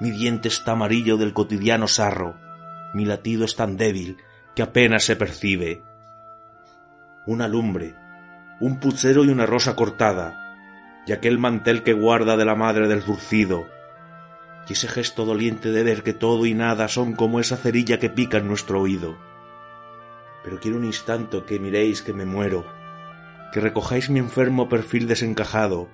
Mi 0.00 0.10
diente 0.10 0.48
está 0.48 0.72
amarillo 0.72 1.16
del 1.16 1.32
cotidiano 1.32 1.88
sarro. 1.88 2.45
Mi 2.96 3.04
latido 3.04 3.44
es 3.44 3.56
tan 3.56 3.76
débil 3.76 4.16
que 4.54 4.62
apenas 4.62 5.04
se 5.04 5.16
percibe. 5.16 5.82
Una 7.26 7.46
lumbre, 7.46 7.94
un 8.58 8.80
puchero 8.80 9.22
y 9.22 9.28
una 9.28 9.44
rosa 9.44 9.76
cortada, 9.76 11.02
y 11.06 11.12
aquel 11.12 11.36
mantel 11.36 11.82
que 11.82 11.92
guarda 11.92 12.38
de 12.38 12.46
la 12.46 12.54
madre 12.54 12.88
del 12.88 13.02
zurcido, 13.02 13.66
y 14.66 14.72
ese 14.72 14.88
gesto 14.88 15.26
doliente 15.26 15.72
de 15.72 15.82
ver 15.82 16.02
que 16.04 16.14
todo 16.14 16.46
y 16.46 16.54
nada 16.54 16.88
son 16.88 17.12
como 17.12 17.38
esa 17.38 17.58
cerilla 17.58 17.98
que 17.98 18.08
pica 18.08 18.38
en 18.38 18.48
nuestro 18.48 18.80
oído. 18.80 19.18
Pero 20.42 20.58
quiero 20.58 20.78
un 20.78 20.86
instante 20.86 21.42
que 21.44 21.58
miréis 21.58 22.00
que 22.00 22.14
me 22.14 22.24
muero, 22.24 22.64
que 23.52 23.60
recojáis 23.60 24.08
mi 24.08 24.20
enfermo 24.20 24.70
perfil 24.70 25.06
desencajado, 25.06 25.90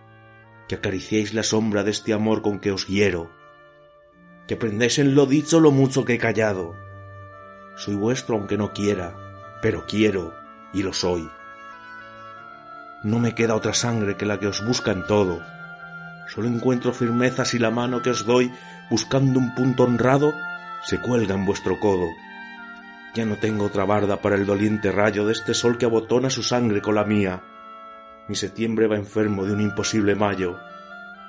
que 0.68 0.76
acariciéis 0.76 1.34
la 1.34 1.42
sombra 1.42 1.82
de 1.82 1.90
este 1.90 2.12
amor 2.12 2.42
con 2.42 2.60
que 2.60 2.70
os 2.70 2.86
hiero, 2.86 3.32
que 4.46 4.54
aprendáis 4.54 5.00
en 5.00 5.16
lo 5.16 5.26
dicho 5.26 5.58
lo 5.58 5.72
mucho 5.72 6.04
que 6.04 6.14
he 6.14 6.18
callado. 6.18 6.91
Soy 7.76 7.94
vuestro 7.94 8.36
aunque 8.36 8.56
no 8.56 8.72
quiera, 8.72 9.14
pero 9.60 9.86
quiero 9.86 10.34
y 10.72 10.82
lo 10.82 10.92
soy. 10.92 11.28
No 13.02 13.18
me 13.18 13.34
queda 13.34 13.54
otra 13.54 13.74
sangre 13.74 14.16
que 14.16 14.26
la 14.26 14.38
que 14.38 14.46
os 14.46 14.64
busca 14.64 14.92
en 14.92 15.06
todo. 15.06 15.40
Solo 16.32 16.48
encuentro 16.48 16.92
firmeza 16.92 17.44
si 17.44 17.58
la 17.58 17.70
mano 17.70 18.00
que 18.00 18.10
os 18.10 18.24
doy, 18.24 18.52
buscando 18.90 19.38
un 19.38 19.54
punto 19.54 19.84
honrado, 19.84 20.32
se 20.84 21.00
cuelga 21.00 21.34
en 21.34 21.44
vuestro 21.44 21.80
codo. 21.80 22.06
Ya 23.14 23.26
no 23.26 23.36
tengo 23.36 23.66
otra 23.66 23.84
barda 23.84 24.22
para 24.22 24.36
el 24.36 24.46
doliente 24.46 24.90
rayo 24.90 25.26
de 25.26 25.32
este 25.32 25.52
sol 25.52 25.78
que 25.78 25.84
abotona 25.84 26.30
su 26.30 26.42
sangre 26.42 26.80
con 26.80 26.94
la 26.94 27.04
mía. 27.04 27.42
Mi 28.28 28.36
septiembre 28.36 28.86
va 28.86 28.96
enfermo 28.96 29.44
de 29.44 29.52
un 29.52 29.60
imposible 29.60 30.14
mayo. 30.14 30.58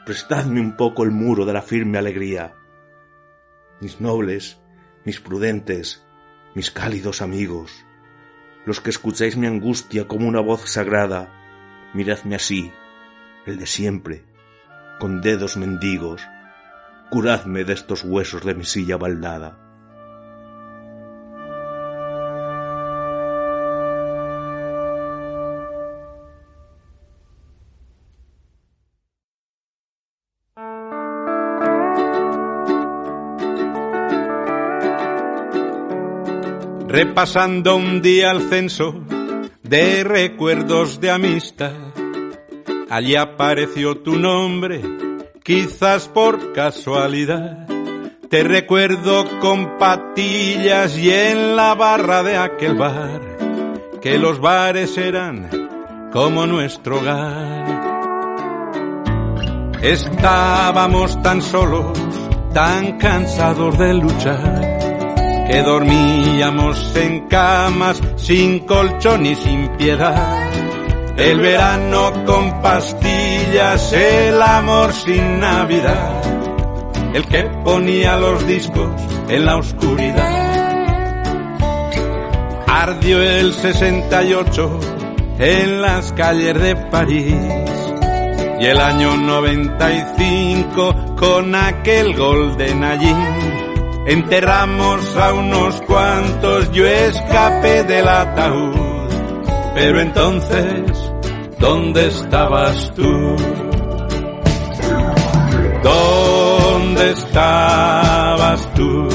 Prestadme 0.05 0.61
un 0.61 0.77
poco 0.77 1.03
el 1.03 1.11
muro 1.11 1.45
de 1.45 1.53
la 1.53 1.61
firme 1.61 1.97
alegría. 1.97 2.53
Mis 3.81 3.99
nobles, 3.99 4.61
mis 5.03 5.19
prudentes, 5.19 6.02
mis 6.55 6.71
cálidos 6.71 7.21
amigos, 7.21 7.85
los 8.65 8.79
que 8.79 8.89
escucháis 8.89 9.37
mi 9.37 9.47
angustia 9.47 10.07
como 10.07 10.27
una 10.27 10.39
voz 10.39 10.69
sagrada, 10.69 11.31
miradme 11.93 12.35
así, 12.35 12.71
el 13.45 13.57
de 13.57 13.65
siempre, 13.65 14.23
con 14.99 15.21
dedos 15.21 15.57
mendigos, 15.57 16.21
curadme 17.09 17.63
de 17.63 17.73
estos 17.73 18.03
huesos 18.03 18.45
de 18.45 18.55
mi 18.55 18.65
silla 18.65 18.97
baldada. 18.97 19.62
Repasando 36.93 37.75
un 37.75 38.03
día 38.03 38.29
el 38.29 38.49
censo 38.49 38.93
de 39.63 40.03
recuerdos 40.03 41.01
de 41.01 41.09
amistad. 41.09 41.73
Allí 42.87 43.15
apareció 43.15 43.97
tu 43.97 44.15
nombre, 44.15 44.79
quizás 45.43 46.07
por 46.07 46.53
casualidad. 46.53 47.65
Te 48.29 48.43
recuerdo 48.43 49.39
con 49.39 49.79
patillas 49.79 50.95
y 50.95 51.09
en 51.09 51.55
la 51.55 51.73
barra 51.73 52.21
de 52.21 52.37
aquel 52.37 52.75
bar, 52.75 53.21
que 53.99 54.19
los 54.19 54.39
bares 54.39 54.95
eran 54.95 55.49
como 56.11 56.45
nuestro 56.45 56.99
hogar. 56.99 57.65
Estábamos 59.81 61.19
tan 61.23 61.41
solos, 61.41 61.99
tan 62.53 62.99
cansados 62.99 63.79
de 63.79 63.95
luchar 63.95 64.62
que 65.47 65.61
dormíamos 65.61 66.95
en 66.95 67.27
camas 67.27 68.01
sin 68.15 68.59
colchón 68.59 69.25
y 69.25 69.35
sin 69.35 69.67
piedad. 69.77 70.49
El 71.17 71.39
verano 71.39 72.11
con 72.25 72.61
pastillas, 72.61 73.93
el 73.93 74.41
amor 74.41 74.93
sin 74.93 75.39
Navidad, 75.39 76.21
el 77.13 77.25
que 77.25 77.43
ponía 77.63 78.17
los 78.17 78.45
discos 78.47 78.89
en 79.29 79.45
la 79.45 79.57
oscuridad. 79.57 80.53
Ardió 82.67 83.21
el 83.21 83.53
68 83.53 84.79
en 85.39 85.81
las 85.81 86.11
calles 86.13 86.59
de 86.59 86.75
París 86.75 87.35
y 88.59 88.65
el 88.65 88.79
año 88.79 89.15
95 89.17 91.15
con 91.17 91.53
aquel 91.53 92.15
golden 92.15 92.83
allí 92.83 93.15
Enterramos 94.05 95.15
a 95.15 95.33
unos 95.33 95.81
cuantos, 95.83 96.69
yo 96.73 96.85
escapé 96.85 97.83
del 97.85 98.05
ataúd. 98.05 98.75
Pero 99.73 100.01
entonces, 100.01 101.11
¿dónde 101.57 102.07
estabas 102.07 102.91
tú? 102.95 103.35
¿Dónde 105.81 107.11
estabas 107.11 108.73
tú? 108.73 109.07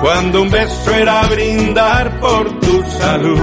Cuando 0.00 0.42
un 0.42 0.50
beso 0.50 0.94
era 0.94 1.22
brindar 1.26 2.20
por 2.20 2.60
tu 2.60 2.82
salud. 2.90 3.40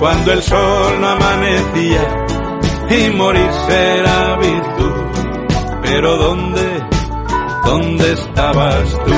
Cuando 0.00 0.32
el 0.32 0.42
sol 0.42 1.00
no 1.00 1.08
amanecía 1.08 2.26
y 2.90 3.10
morirse 3.10 3.98
era 4.00 4.36
virtud. 4.38 4.92
Pero 5.82 6.16
¿dónde 6.16 6.82
¿dónde 7.64 8.12
estabas 8.12 8.90
tú? 9.04 9.12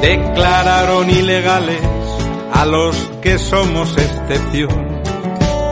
Declararon 0.00 1.10
ilegales 1.10 1.80
a 2.52 2.66
los 2.66 2.96
que 3.22 3.38
somos 3.38 3.96
excepción. 3.96 5.02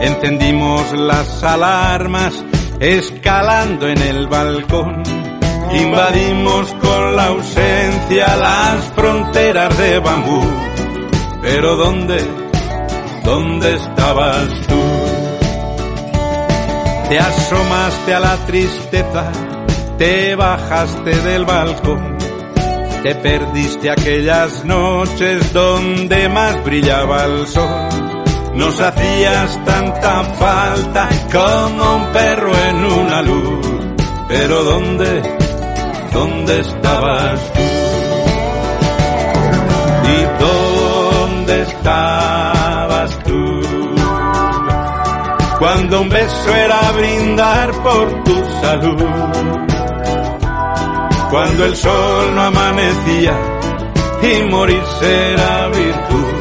Encendimos 0.01 0.93
las 0.93 1.43
alarmas 1.43 2.33
escalando 2.79 3.87
en 3.87 4.01
el 4.01 4.27
balcón. 4.27 5.03
Invadimos 5.73 6.71
con 6.81 7.15
la 7.15 7.27
ausencia 7.27 8.35
las 8.35 8.83
fronteras 8.95 9.77
de 9.77 9.99
bambú 9.99 10.41
pero 11.41 11.75
¿dónde, 11.75 12.23
dónde 13.23 13.75
estabas 13.75 14.47
tú? 14.67 14.81
Te 17.09 17.19
asomaste 17.19 18.13
a 18.13 18.19
la 18.19 18.37
tristeza, 18.45 19.31
te 19.97 20.35
bajaste 20.35 21.15
del 21.23 21.45
balcón, 21.45 22.17
te 23.03 23.15
perdiste 23.15 23.89
aquellas 23.89 24.63
noches 24.63 25.51
donde 25.51 26.29
más 26.29 26.63
brillaba 26.63 27.25
el 27.25 27.47
sol. 27.47 27.89
Nos 28.53 28.79
hacías 28.79 29.65
tanta 29.65 30.23
falta 30.23 31.09
como 31.31 31.95
un 31.95 32.05
perro 32.13 32.51
en 32.69 32.85
una 32.85 33.21
luz, 33.21 33.67
pero 34.27 34.63
¿dónde, 34.63 35.21
dónde 36.13 36.59
estabas 36.59 37.39
tú? 37.53 37.59
¿Y 40.03 40.41
dónde 40.41 40.80
cuando 45.61 46.01
un 46.01 46.09
beso 46.09 46.55
era 46.55 46.91
brindar 46.93 47.71
por 47.83 48.23
tu 48.23 48.33
salud, 48.63 49.05
cuando 51.29 51.65
el 51.65 51.75
sol 51.75 52.33
no 52.33 52.41
amanecía 52.41 53.37
y 54.23 54.49
morirse 54.49 55.33
era 55.33 55.67
virtud, 55.67 56.33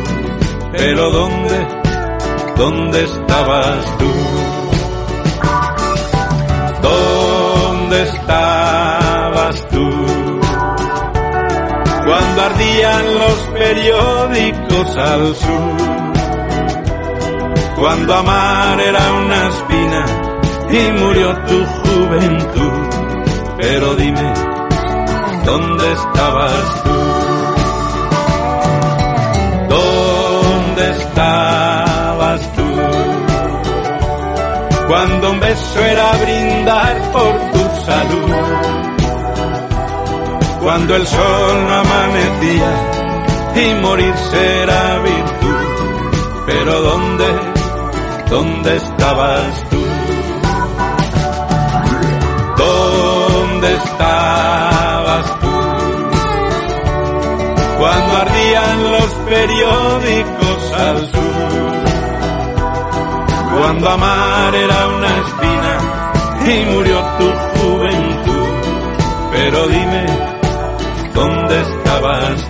pero 0.72 1.10
¿dónde, 1.10 1.68
dónde 2.56 3.04
estabas 3.04 3.98
tú? 3.98 4.10
¿Dónde 6.80 8.02
estabas 8.04 9.68
tú? 9.68 9.90
Cuando 12.06 12.42
ardían 12.42 13.14
los 13.18 13.38
periódicos 13.52 14.96
al 14.96 15.36
sur 15.36 15.99
cuando 17.80 18.14
amar 18.14 18.78
era 18.78 19.12
una 19.14 19.48
espina 19.48 20.04
y 20.70 21.00
murió 21.00 21.34
tu 21.46 21.64
juventud. 21.64 22.72
Pero 23.56 23.94
dime, 23.94 24.34
¿dónde 25.46 25.92
estabas 25.92 26.82
tú? 26.84 26.90
¿Dónde 29.70 30.90
estabas 30.90 32.52
tú? 32.52 32.68
Cuando 34.86 35.30
un 35.30 35.40
beso 35.40 35.80
era 35.80 36.12
brindar 36.18 37.12
por 37.12 37.32
tu 37.52 37.62
salud. 37.86 38.34
Cuando 40.60 40.96
el 40.96 41.06
sol 41.06 41.66
no 41.66 41.74
amanecía 41.76 42.72
y 43.56 43.74
morirse 43.80 44.62
era 44.64 44.98
virtud. 44.98 46.44
Pero 46.46 46.82
¿dónde 46.82 47.59
¿Dónde 48.30 48.76
estabas 48.76 49.68
tú? 49.70 49.84
¿Dónde 52.56 53.74
estabas 53.74 55.40
tú? 55.40 55.50
Cuando 57.76 58.16
ardían 58.18 58.82
los 58.84 59.10
periódicos 59.28 60.72
al 60.78 60.98
sur. 61.10 61.30
Cuando 63.58 63.90
amar 63.90 64.54
era 64.54 64.88
una 64.96 65.12
espina 65.26 65.74
y 66.46 66.64
murió 66.72 67.00
tu 67.18 67.58
juventud. 67.58 68.48
Pero 69.32 69.66
dime, 69.66 70.06
¿dónde 71.14 71.60
estabas 71.62 72.49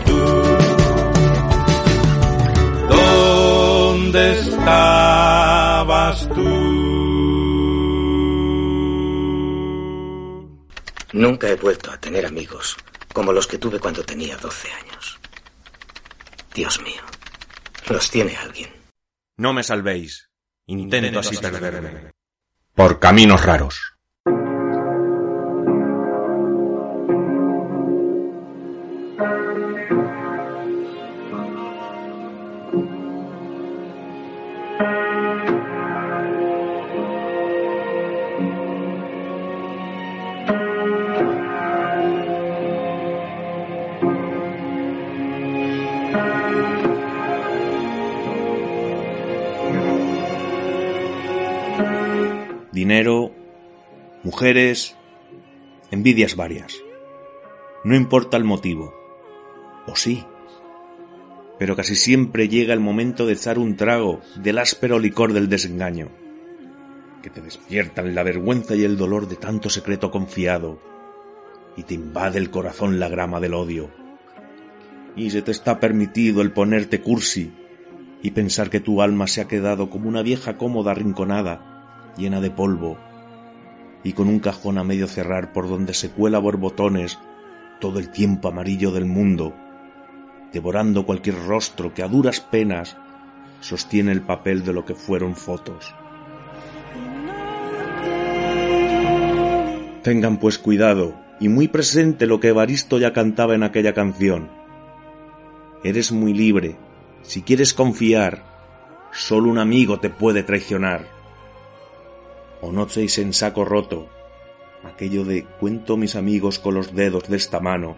Nunca 11.20 11.48
he 11.50 11.54
vuelto 11.54 11.90
a 11.90 12.00
tener 12.00 12.24
amigos 12.24 12.78
como 13.12 13.30
los 13.30 13.46
que 13.46 13.58
tuve 13.58 13.78
cuando 13.78 14.02
tenía 14.02 14.38
12 14.38 14.72
años. 14.72 15.20
Dios 16.54 16.80
mío, 16.80 17.02
los 17.90 18.10
tiene 18.10 18.34
alguien. 18.38 18.72
No 19.36 19.52
me 19.52 19.62
salvéis. 19.62 20.30
Intento 20.64 21.18
así 21.18 21.36
perderme. 21.36 22.12
Por 22.74 23.00
caminos 23.00 23.44
raros. 23.44 23.98
Mujeres, 54.40 54.96
envidias 55.90 56.34
varias. 56.34 56.74
No 57.84 57.94
importa 57.94 58.38
el 58.38 58.44
motivo. 58.44 58.94
O 59.86 59.94
sí. 59.96 60.24
Pero 61.58 61.76
casi 61.76 61.94
siempre 61.94 62.48
llega 62.48 62.72
el 62.72 62.80
momento 62.80 63.26
de 63.26 63.34
echar 63.34 63.58
un 63.58 63.76
trago 63.76 64.22
del 64.36 64.56
áspero 64.56 64.98
licor 64.98 65.34
del 65.34 65.50
desengaño, 65.50 66.08
que 67.22 67.28
te 67.28 67.42
despiertan 67.42 68.14
la 68.14 68.22
vergüenza 68.22 68.74
y 68.74 68.84
el 68.84 68.96
dolor 68.96 69.28
de 69.28 69.36
tanto 69.36 69.68
secreto 69.68 70.10
confiado, 70.10 70.80
y 71.76 71.82
te 71.82 71.92
invade 71.92 72.38
el 72.38 72.48
corazón 72.48 72.98
la 72.98 73.10
grama 73.10 73.40
del 73.40 73.52
odio. 73.52 73.90
Y 75.16 75.32
se 75.32 75.42
te 75.42 75.50
está 75.50 75.80
permitido 75.80 76.40
el 76.40 76.52
ponerte 76.52 77.02
cursi 77.02 77.52
y 78.22 78.30
pensar 78.30 78.70
que 78.70 78.80
tu 78.80 79.02
alma 79.02 79.26
se 79.26 79.42
ha 79.42 79.48
quedado 79.48 79.90
como 79.90 80.08
una 80.08 80.22
vieja 80.22 80.56
cómoda 80.56 80.92
arrinconada, 80.92 82.14
llena 82.16 82.40
de 82.40 82.50
polvo, 82.50 83.09
y 84.02 84.12
con 84.12 84.28
un 84.28 84.40
cajón 84.40 84.78
a 84.78 84.84
medio 84.84 85.06
cerrar 85.06 85.52
por 85.52 85.68
donde 85.68 85.94
se 85.94 86.10
cuela 86.10 86.38
borbotones 86.38 87.18
todo 87.80 87.98
el 87.98 88.10
tiempo 88.10 88.48
amarillo 88.48 88.92
del 88.92 89.06
mundo, 89.06 89.54
devorando 90.52 91.06
cualquier 91.06 91.36
rostro 91.46 91.94
que 91.94 92.02
a 92.02 92.08
duras 92.08 92.40
penas 92.40 92.96
sostiene 93.60 94.12
el 94.12 94.22
papel 94.22 94.64
de 94.64 94.72
lo 94.72 94.84
que 94.84 94.94
fueron 94.94 95.36
fotos. 95.36 95.94
Tengan 100.02 100.38
pues 100.38 100.58
cuidado 100.58 101.14
y 101.40 101.48
muy 101.48 101.68
presente 101.68 102.26
lo 102.26 102.40
que 102.40 102.48
Evaristo 102.48 102.98
ya 102.98 103.12
cantaba 103.12 103.54
en 103.54 103.62
aquella 103.62 103.92
canción. 103.92 104.48
Eres 105.84 106.12
muy 106.12 106.32
libre, 106.32 106.76
si 107.22 107.42
quieres 107.42 107.74
confiar, 107.74 108.44
solo 109.12 109.50
un 109.50 109.58
amigo 109.58 110.00
te 110.00 110.10
puede 110.10 110.42
traicionar. 110.42 111.19
O 112.62 112.72
no 112.72 112.84
echéis 112.84 113.18
en 113.18 113.32
saco 113.32 113.64
roto 113.64 114.08
aquello 114.84 115.24
de 115.24 115.44
cuento 115.44 115.96
mis 115.96 116.16
amigos 116.16 116.58
con 116.58 116.74
los 116.74 116.94
dedos 116.94 117.28
de 117.28 117.36
esta 117.36 117.60
mano, 117.60 117.96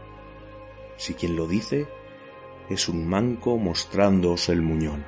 si 0.96 1.14
quien 1.14 1.36
lo 1.36 1.46
dice 1.46 1.86
es 2.68 2.88
un 2.88 3.06
manco 3.06 3.58
mostrándoos 3.58 4.48
el 4.48 4.62
muñón. 4.62 5.04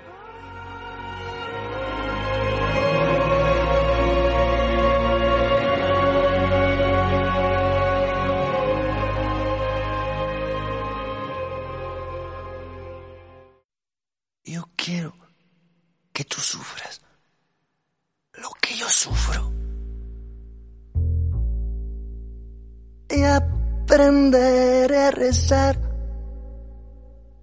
Aprenderé 24.05 24.99
a 24.99 25.11
rezar 25.11 25.81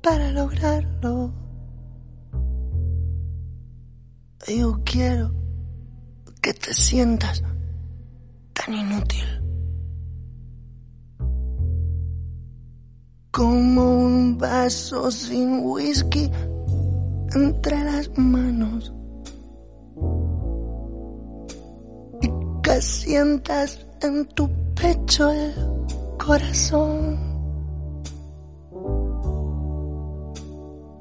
para 0.04 0.32
lograrlo. 0.32 1.34
Yo 4.48 4.80
quiero 4.84 5.32
que 6.42 6.54
te 6.54 6.74
sientas 6.74 7.44
tan 8.54 8.74
inútil 8.74 9.26
como 13.32 14.04
un 14.06 14.38
vaso 14.38 15.10
sin 15.10 15.62
whisky 15.64 16.30
entre 17.34 17.84
las 17.84 18.16
manos 18.18 18.94
y 22.22 22.30
que 22.62 22.82
sientas 22.82 23.88
en 24.02 24.26
tu 24.36 24.50
pecho 24.76 25.32
el 25.32 25.71
corazón 26.32 27.20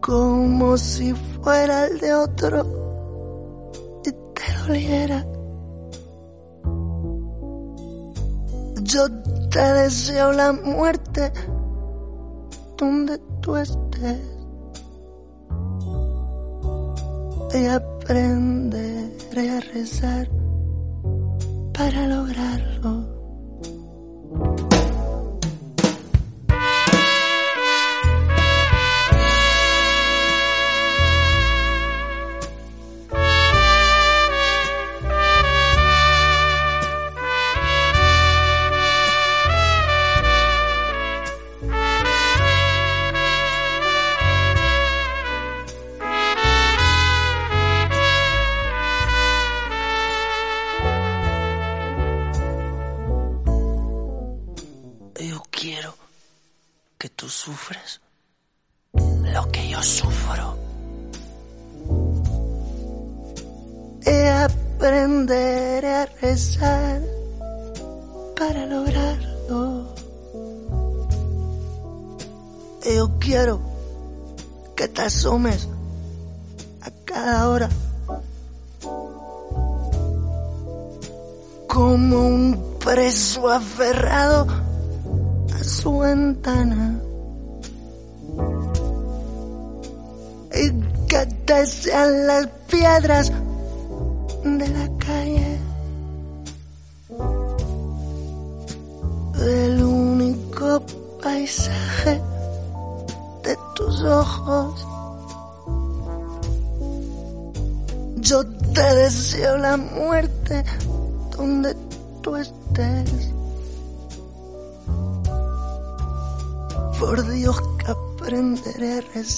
como 0.00 0.76
si 0.76 1.14
fuera 1.14 1.86
el 1.86 2.00
de 2.00 2.14
otro 2.14 2.56
y 4.04 4.10
te 4.10 4.46
doliera. 4.66 5.24
Yo 8.82 9.02
te 9.50 9.72
deseo 9.82 10.32
la 10.32 10.52
muerte 10.52 11.32
donde 12.76 13.16
tú 13.40 13.54
estés 13.54 14.20
y 17.54 17.66
aprenderé 17.66 19.50
a 19.50 19.60
rezar 19.60 20.28
para 21.72 22.08
lograrlo. 22.08 23.09
Asomes 75.30 75.68
a 76.82 76.90
cada 77.04 77.48
hora 77.50 77.68
como 81.68 82.26
un 82.26 82.76
preso 82.80 83.48
aferrado 83.48 84.48
a 85.54 85.62
su 85.62 85.98
ventana. 86.00 87.00
Y 90.52 90.70
que 91.06 91.28
las 92.26 92.46
piedras 92.68 93.32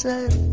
aprenderé 0.04 0.51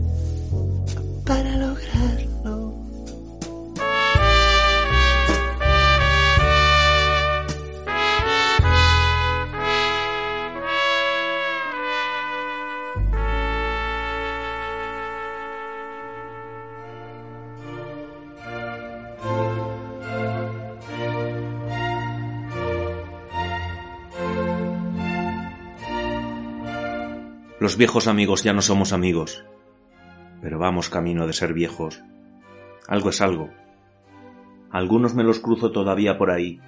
viejos 27.79 28.07
amigos 28.07 28.43
ya 28.43 28.51
no 28.51 28.61
somos 28.61 28.91
amigos, 28.91 29.45
pero 30.41 30.59
vamos 30.59 30.89
camino 30.89 31.25
de 31.25 31.31
ser 31.31 31.53
viejos. 31.53 32.03
Algo 32.89 33.09
es 33.09 33.21
algo. 33.21 33.51
Algunos 34.69 35.15
me 35.15 35.23
los 35.23 35.39
cruzo 35.39 35.71
todavía 35.71 36.17
por 36.17 36.29
ahí. 36.29 36.59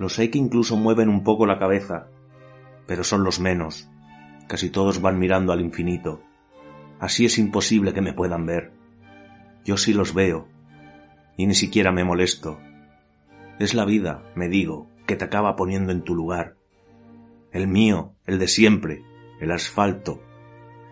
Los 0.00 0.18
hay 0.18 0.30
que 0.30 0.38
incluso 0.38 0.76
mueven 0.76 1.08
un 1.08 1.22
poco 1.22 1.46
la 1.46 1.60
cabeza, 1.60 2.08
pero 2.88 3.04
son 3.04 3.22
los 3.22 3.38
menos. 3.38 3.88
Casi 4.48 4.70
todos 4.70 5.00
van 5.00 5.20
mirando 5.20 5.52
al 5.52 5.60
infinito. 5.60 6.20
Así 6.98 7.24
es 7.24 7.38
imposible 7.38 7.94
que 7.94 8.02
me 8.02 8.12
puedan 8.12 8.44
ver. 8.44 8.72
Yo 9.64 9.76
sí 9.76 9.92
los 9.92 10.14
veo, 10.14 10.48
y 11.36 11.46
ni 11.46 11.54
siquiera 11.54 11.92
me 11.92 12.02
molesto. 12.02 12.58
Es 13.60 13.72
la 13.72 13.84
vida, 13.84 14.24
me 14.34 14.48
digo, 14.48 14.88
que 15.06 15.14
te 15.14 15.26
acaba 15.26 15.54
poniendo 15.54 15.92
en 15.92 16.02
tu 16.02 16.16
lugar. 16.16 16.56
El 17.52 17.68
mío, 17.68 18.14
el 18.26 18.40
de 18.40 18.48
siempre, 18.48 19.04
el 19.40 19.50
asfalto, 19.52 20.20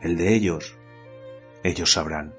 el 0.02 0.16
de 0.16 0.34
ellos, 0.34 0.78
ellos 1.64 1.92
sabrán. 1.92 2.35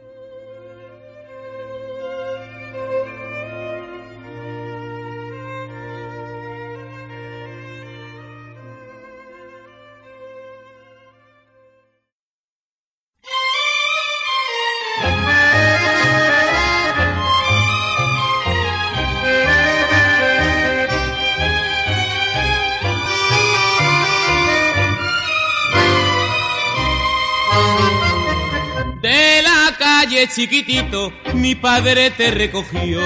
Chiquitito 30.26 31.14
mi 31.34 31.54
padre 31.54 32.10
te 32.12 32.32
recogió. 32.32 33.02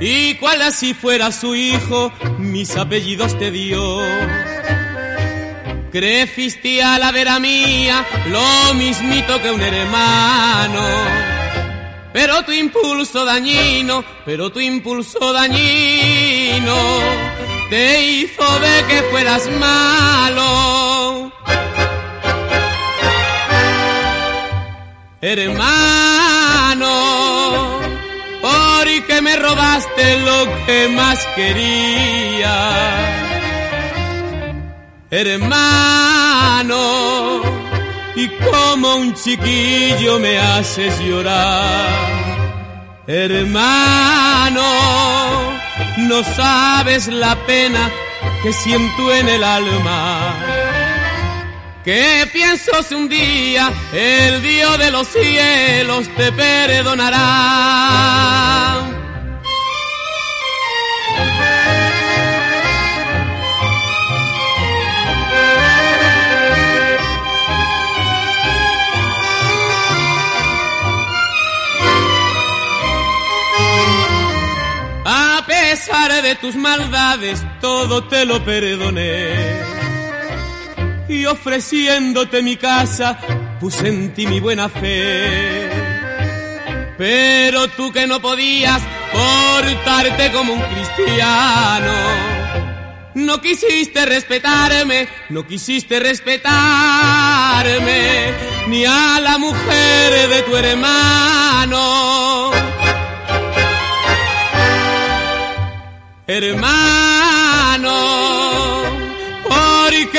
Y 0.00 0.36
cual 0.36 0.62
así 0.62 0.94
fuera 0.94 1.30
su 1.30 1.54
hijo, 1.54 2.10
mis 2.38 2.74
apellidos 2.76 3.38
te 3.38 3.50
dio. 3.50 4.00
Creciste 5.92 6.82
a 6.82 6.98
la 6.98 7.10
vera 7.12 7.38
mía, 7.38 8.06
lo 8.28 8.74
mismito 8.74 9.42
que 9.42 9.50
un 9.50 9.60
hermano. 9.60 10.80
Pero 12.12 12.42
tu 12.44 12.52
impulso 12.52 13.24
dañino, 13.24 14.04
pero 14.24 14.50
tu 14.50 14.60
impulso 14.60 15.32
dañino, 15.32 16.76
te 17.68 18.04
hizo 18.04 18.58
de 18.60 18.84
que 18.88 19.02
fueras 19.10 19.50
malo. 19.58 20.89
Hermano, 25.20 26.88
porque 28.40 29.20
me 29.22 29.36
robaste 29.36 30.18
lo 30.20 30.66
que 30.66 30.88
más 30.88 31.26
quería. 31.36 32.56
Hermano, 35.10 36.72
y 38.16 38.28
como 38.28 38.96
un 38.96 39.14
chiquillo 39.14 40.18
me 40.18 40.38
haces 40.38 40.98
llorar. 41.00 42.10
Hermano, 43.06 44.62
no 45.98 46.24
sabes 46.24 47.08
la 47.08 47.34
pena 47.46 47.90
que 48.42 48.52
siento 48.52 49.12
en 49.12 49.28
el 49.28 49.44
alma 49.44 50.49
que 51.84 52.28
pienso 52.32 52.82
si 52.82 52.94
un 52.94 53.08
día 53.08 53.72
el 53.92 54.42
Dios 54.42 54.78
de 54.78 54.90
los 54.90 55.08
cielos 55.08 56.08
te 56.16 56.32
perdonará. 56.32 57.18
A 75.04 75.44
pesar 75.46 76.22
de 76.22 76.34
tus 76.36 76.54
maldades, 76.56 77.42
todo 77.60 78.04
te 78.04 78.24
lo 78.24 78.44
perdoné 78.44 79.79
y 81.10 81.26
ofreciéndote 81.26 82.40
mi 82.42 82.56
casa 82.56 83.18
puse 83.58 83.88
en 83.88 84.14
ti 84.14 84.26
mi 84.26 84.38
buena 84.40 84.68
fe. 84.68 85.68
Pero 86.96 87.68
tú 87.68 87.92
que 87.92 88.06
no 88.06 88.20
podías 88.20 88.80
portarte 89.12 90.30
como 90.30 90.52
un 90.52 90.60
cristiano, 90.60 91.92
no 93.14 93.40
quisiste 93.40 94.06
respetarme, 94.06 95.08
no 95.30 95.44
quisiste 95.46 95.98
respetarme, 95.98 96.50
ni 98.68 98.84
a 98.84 99.18
la 99.20 99.36
mujer 99.38 100.28
de 100.28 100.42
tu 100.42 100.56
hermano. 100.56 102.50
Hermano, 106.26 107.90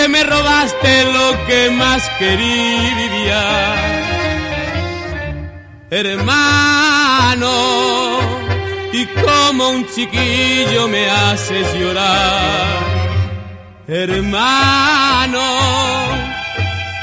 porque 0.02 0.08
me 0.08 0.24
robaste 0.24 1.06
lo 1.14 1.46
que 1.46 1.70
más 1.72 2.10
quería. 2.18 3.76
Hermano, 5.90 7.50
y 8.94 9.06
como 9.06 9.70
un 9.70 9.88
chiquillo 9.94 10.88
me 10.88 11.10
haces 11.10 11.74
llorar. 11.74 12.80
Hermano, 13.88 15.42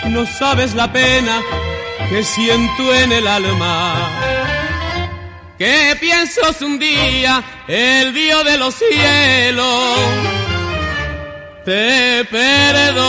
no 0.07 0.27
sabes 0.27 0.75
la 0.75 0.93
pena 0.93 1.41
que 2.09 2.25
siento 2.25 2.95
en 2.95 3.13
el 3.13 3.29
alma. 3.29 3.95
Que 5.59 5.97
pienso 6.01 6.53
si 6.53 6.65
un 6.65 6.79
día 6.79 7.43
el 7.69 8.13
Dios 8.15 8.45
de 8.45 8.57
los 8.57 8.75
cielos 8.75 10.48
te 11.69 12.25
perdonará. 12.31 13.09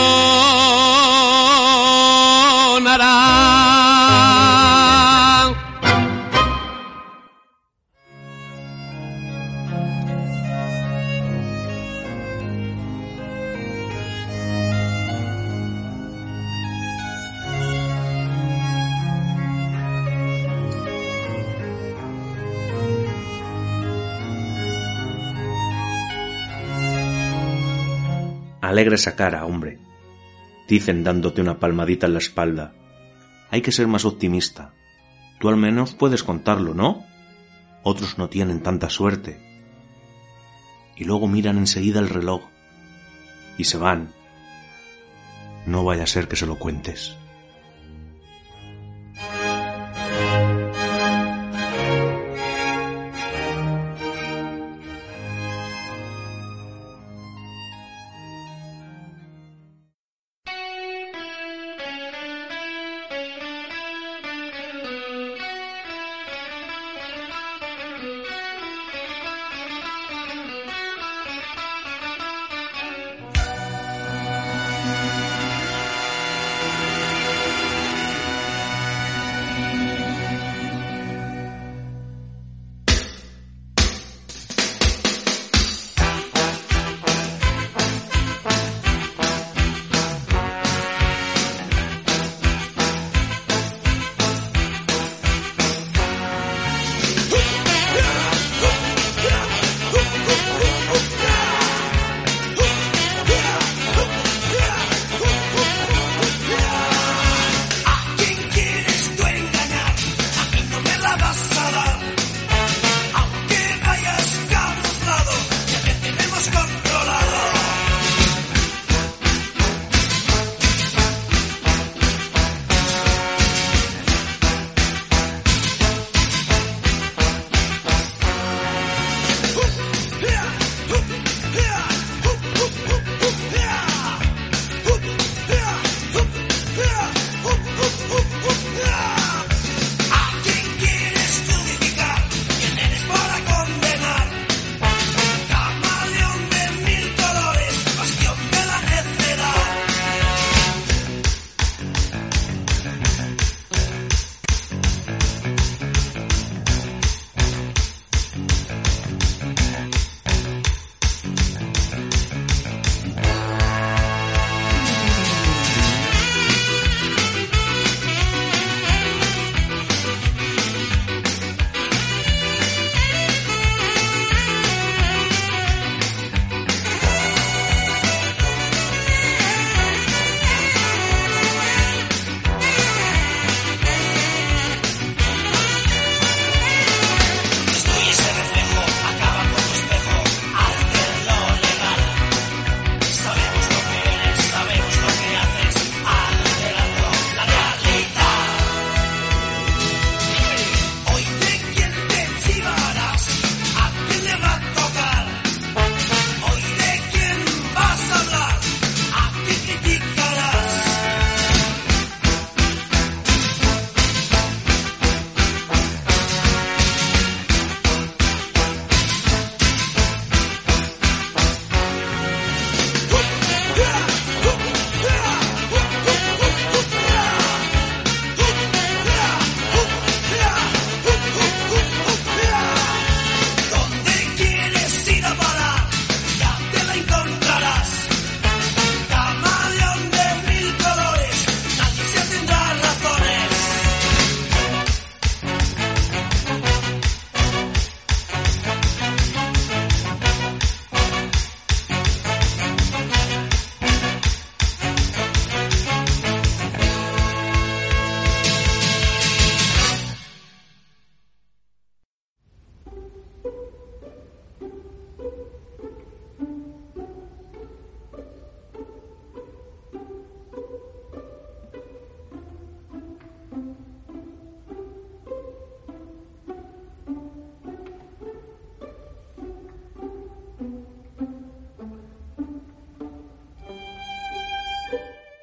Alegra 28.70 28.94
esa 28.94 29.16
cara, 29.16 29.44
hombre. 29.46 29.80
Dicen 30.68 31.02
dándote 31.02 31.40
una 31.40 31.58
palmadita 31.58 32.06
en 32.06 32.12
la 32.12 32.20
espalda. 32.20 32.72
Hay 33.50 33.62
que 33.62 33.72
ser 33.72 33.88
más 33.88 34.04
optimista. 34.04 34.72
Tú 35.40 35.48
al 35.48 35.56
menos 35.56 35.96
puedes 35.96 36.22
contarlo, 36.22 36.72
¿no? 36.72 37.04
Otros 37.82 38.16
no 38.16 38.28
tienen 38.28 38.62
tanta 38.62 38.88
suerte. 38.88 39.40
Y 40.94 41.02
luego 41.02 41.26
miran 41.26 41.58
enseguida 41.58 41.98
el 41.98 42.10
reloj. 42.10 42.42
Y 43.58 43.64
se 43.64 43.76
van. 43.76 44.12
No 45.66 45.82
vaya 45.82 46.04
a 46.04 46.06
ser 46.06 46.28
que 46.28 46.36
se 46.36 46.46
lo 46.46 46.56
cuentes. 46.56 47.16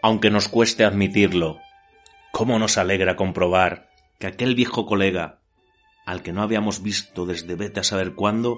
aunque 0.08 0.30
nos 0.30 0.48
cueste 0.48 0.86
admitirlo. 0.86 1.60
¿Cómo 2.32 2.60
nos 2.60 2.78
alegra 2.78 3.18
comprobar 3.18 3.90
que 4.20 4.28
aquel 4.28 4.56
viejo 4.56 4.86
colega, 4.86 5.42
al 6.06 6.24
que 6.24 6.32
no 6.32 6.44
habíamos 6.44 6.82
visto 6.82 7.26
desde 7.26 7.56
vete 7.56 7.82
a 7.82 7.84
saber 7.84 8.16
cuándo, 8.16 8.58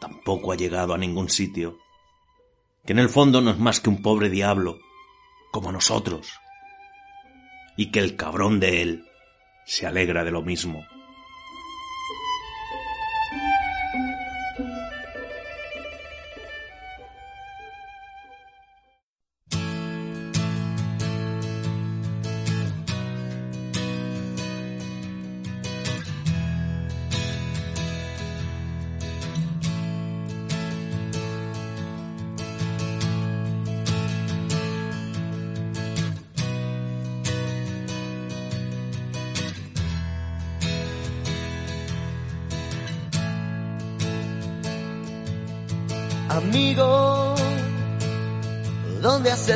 tampoco 0.00 0.52
ha 0.52 0.56
llegado 0.56 0.94
a 0.94 0.98
ningún 0.98 1.28
sitio? 1.28 1.76
Que 2.86 2.94
en 2.94 2.98
el 2.98 3.10
fondo 3.10 3.42
no 3.42 3.50
es 3.50 3.58
más 3.58 3.80
que 3.80 3.90
un 3.90 4.00
pobre 4.00 4.30
diablo, 4.30 4.78
como 5.52 5.70
nosotros. 5.70 6.32
Y 7.76 7.90
que 7.90 7.98
el 7.98 8.16
cabrón 8.16 8.58
de 8.58 8.80
él 8.80 9.04
se 9.66 9.86
alegra 9.86 10.24
de 10.24 10.30
lo 10.30 10.40
mismo. 10.40 10.86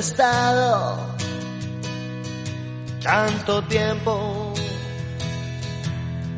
estado 0.05 0.98
tanto 3.02 3.62
tiempo 3.64 4.52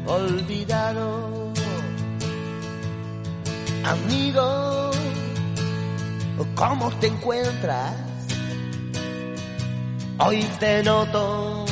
olvidado. 0.06 1.52
Amigo, 3.84 4.90
¿cómo 6.54 6.92
te 7.00 7.08
encuentras? 7.08 7.92
Hoy 10.18 10.44
te 10.60 10.84
noto 10.84 11.66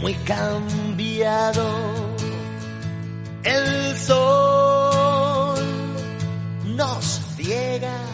muy 0.00 0.14
cambiado. 0.32 1.66
El 3.42 3.96
sol 3.98 5.58
nos 6.76 7.04
ciega 7.36 8.13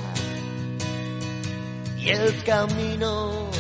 el 2.11 2.43
camino 2.43 3.51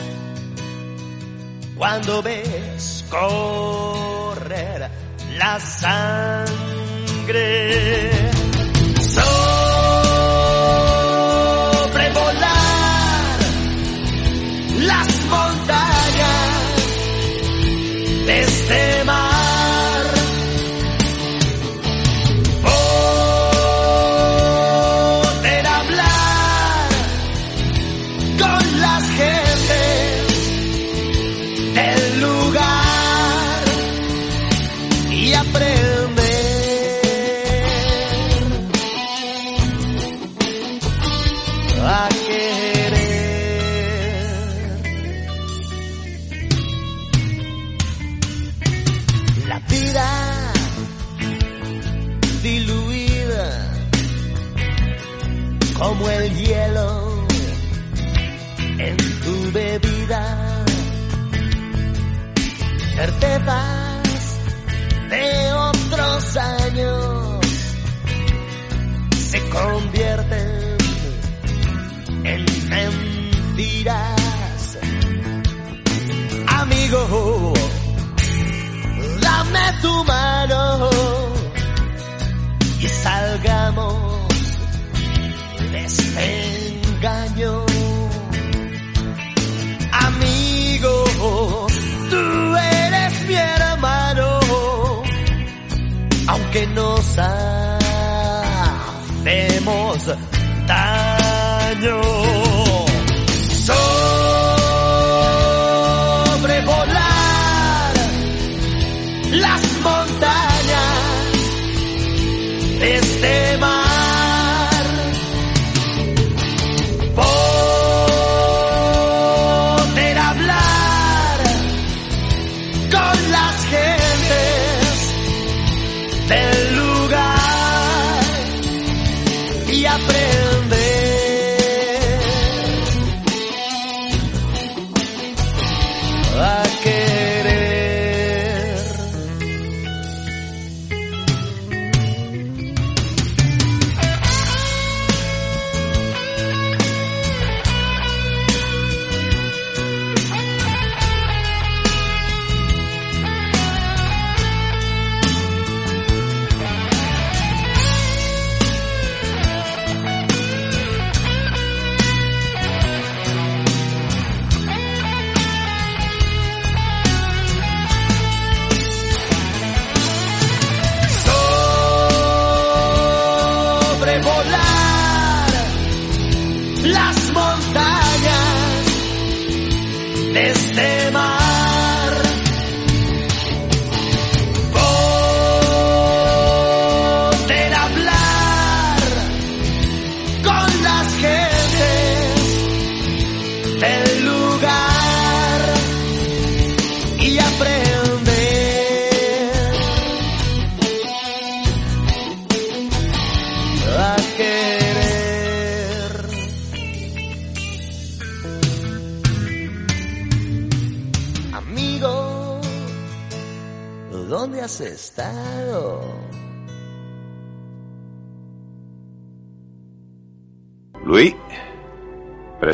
Cuando 1.76 2.22
ves 2.22 3.04
correr 3.08 4.90
la 5.38 5.58
sangre. 5.60 6.56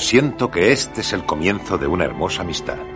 Presiento 0.03 0.51
que 0.51 0.73
este 0.73 1.03
es 1.03 1.13
el 1.13 1.25
comienzo 1.25 1.79
de 1.79 1.87
una 1.87 2.05
hermosa 2.05 2.43
amistad. 2.43 2.92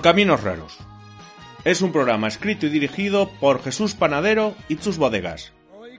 Caminos 0.00 0.42
Raros. 0.42 0.78
Es 1.62 1.82
un 1.82 1.92
programa 1.92 2.26
escrito 2.26 2.64
y 2.64 2.70
dirigido 2.70 3.30
por 3.38 3.62
Jesús 3.62 3.94
Panadero 3.94 4.54
y 4.66 4.78
sus 4.78 4.96
bodegas. 4.96 5.52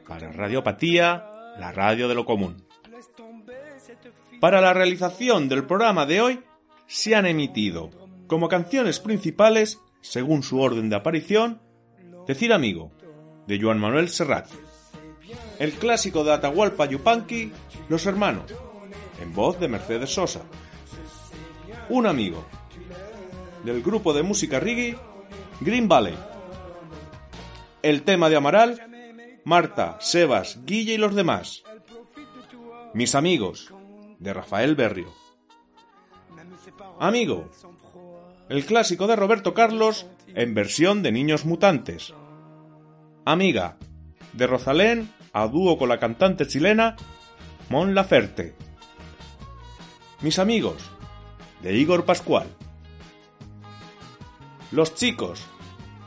Para 0.08 0.32
Radiopatía, 0.32 1.24
la 1.60 1.72
radio 1.72 2.08
de 2.08 2.16
lo 2.16 2.26
común. 2.26 2.66
Para 4.40 4.60
la 4.60 4.74
realización 4.74 5.48
del 5.50 5.66
programa 5.66 6.08
de 6.08 6.20
hoy 6.20 6.40
se 6.88 7.16
han 7.16 7.28
emitido 7.28 7.92
como 8.26 8.48
canciones 8.48 9.00
principales, 9.00 9.80
según 10.02 10.42
su 10.42 10.60
orden 10.60 10.90
de 10.90 10.96
aparición, 10.96 11.62
Decir 12.26 12.54
Amigo, 12.54 12.92
de 13.46 13.62
Joan 13.62 13.80
Manuel 13.80 14.10
Serrat. 14.10 14.48
El 15.60 15.74
clásico 15.74 16.24
de 16.24 16.34
Atahualpa 16.34 16.88
Yupanqui, 16.88 17.52
Los 17.88 18.08
Hermanos, 18.08 18.52
en 19.22 19.32
voz 19.36 19.60
de 19.60 19.68
Mercedes 19.68 20.10
Sosa. 20.10 20.42
Un 21.90 22.08
amigo, 22.08 22.48
del 23.64 23.82
grupo 23.82 24.14
de 24.14 24.24
música 24.24 24.60
reggae 24.60 24.98
Green 25.60 25.88
Valley. 25.88 26.18
El 27.82 28.04
tema 28.04 28.30
de 28.30 28.36
Amaral, 28.36 28.82
Marta, 29.44 29.98
Sebas, 30.00 30.60
Guille 30.66 30.94
y 30.94 30.98
los 30.98 31.16
demás. 31.16 31.64
Mis 32.94 33.16
amigos, 33.16 33.74
de 34.20 34.34
Rafael 34.34 34.76
Berrio. 34.76 35.14
Amigo, 37.00 37.50
el 38.50 38.66
clásico 38.66 39.08
de 39.08 39.16
Roberto 39.16 39.54
Carlos 39.54 40.06
en 40.28 40.54
versión 40.54 41.02
de 41.04 41.12
Niños 41.12 41.46
Mutantes. 41.46 42.14
Amiga, 43.26 43.78
de 44.34 44.48
Rosalén 44.48 45.12
a 45.34 45.48
dúo 45.48 45.78
con 45.78 45.90
la 45.90 46.00
cantante 46.00 46.48
chilena 46.48 46.96
Mon 47.70 47.96
Laferte. 47.96 48.54
Mis 50.22 50.38
amigos, 50.38 50.92
de 51.62 51.76
Igor 51.76 52.06
Pascual. 52.06 52.48
Los 54.72 54.96
chicos, 54.96 55.42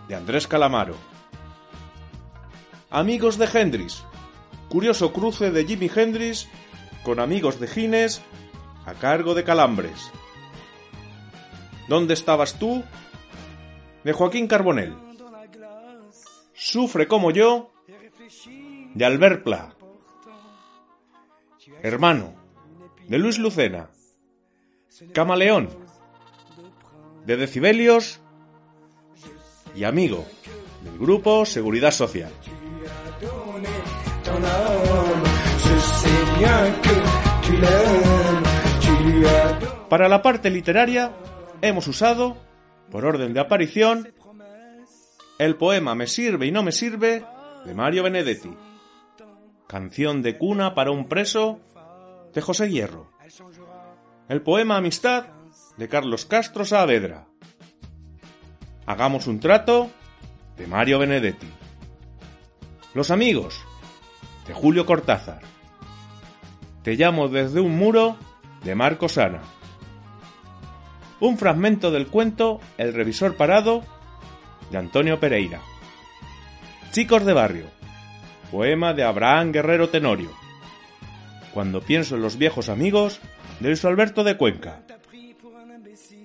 de 0.09 0.15
Andrés 0.15 0.47
Calamaro. 0.47 0.95
Amigos 2.89 3.37
de 3.37 3.47
Hendrix, 3.47 4.03
curioso 4.71 5.13
cruce 5.13 5.51
de 5.51 5.67
Jimi 5.67 5.91
Hendrix 5.95 6.49
con 7.03 7.21
amigos 7.21 7.61
de 7.61 7.67
Gines 7.67 8.23
a 8.87 8.95
cargo 8.95 9.35
de 9.35 9.45
Calambres. 9.45 10.11
¿Dónde 11.89 12.15
estabas 12.15 12.59
tú? 12.59 12.83
De 14.03 14.15
Joaquín 14.15 14.47
Carbonell. 14.47 14.97
Sufre 16.55 17.07
como 17.07 17.33
yo, 17.33 17.71
de 18.95 19.05
Albert 19.05 19.45
Pla. 19.45 19.75
Hermano, 21.83 22.35
de 23.09 23.19
Luis 23.19 23.39
Lucena. 23.39 23.91
Camaleón, 25.13 25.69
de 27.27 27.37
Decibelios 27.37 28.21
y 29.75 29.85
amigo 29.85 30.25
del 30.83 30.99
grupo 30.99 31.45
Seguridad 31.45 31.91
Social. 31.91 32.31
Para 39.89 40.09
la 40.09 40.23
parte 40.23 40.51
literaria 40.51 41.13
hemos 41.63 41.87
usado, 41.87 42.37
por 42.91 43.05
orden 43.05 43.35
de 43.35 43.41
aparición, 43.41 44.13
el 45.39 45.57
poema 45.57 45.95
Me 45.95 46.07
sirve 46.07 46.47
y 46.47 46.53
no 46.53 46.63
me 46.63 46.73
sirve 46.73 47.25
de 47.65 47.75
Mario 47.75 48.03
Benedetti, 48.03 48.51
canción 49.67 50.23
de 50.23 50.37
cuna 50.39 50.75
para 50.75 50.91
un 50.91 51.09
preso 51.09 51.61
de 52.33 52.41
José 52.41 52.71
Hierro, 52.71 53.11
el 54.29 54.43
poema 54.43 54.77
Amistad 54.77 55.27
de 55.77 55.89
Carlos 55.89 56.27
Castro 56.27 56.65
Saavedra, 56.65 57.27
Hagamos 58.87 59.27
un 59.27 59.41
trato 59.41 59.91
de 60.59 60.67
Mario 60.67 60.99
Benedetti. 60.99 61.49
Los 62.93 63.11
amigos 63.11 63.63
de 64.47 64.53
Julio 64.53 64.85
Cortázar. 64.85 65.41
Te 66.83 66.95
llamo 66.95 67.29
desde 67.29 67.61
un 67.61 67.79
muro 67.79 68.19
de 68.63 68.75
Marco 68.75 69.09
Sana. 69.09 69.41
Un 71.19 71.39
fragmento 71.39 71.91
del 71.91 72.09
cuento 72.09 72.61
El 72.77 72.93
revisor 72.93 73.37
parado 73.37 73.83
de 74.71 74.77
Antonio 74.77 75.19
Pereira. 75.19 75.61
Chicos 76.93 77.25
de 77.25 77.33
barrio. 77.33 77.67
Poema 78.51 78.93
de 78.93 79.03
Abraham 79.03 79.53
Guerrero 79.53 79.89
Tenorio. 79.89 80.31
Cuando 81.55 81.81
pienso 81.81 82.17
en 82.17 82.23
los 82.23 82.37
viejos 82.37 82.69
amigos 82.69 83.19
de 83.61 83.69
Luis 83.69 83.85
Alberto 83.87 84.25
de 84.25 84.37
Cuenca. 84.37 84.83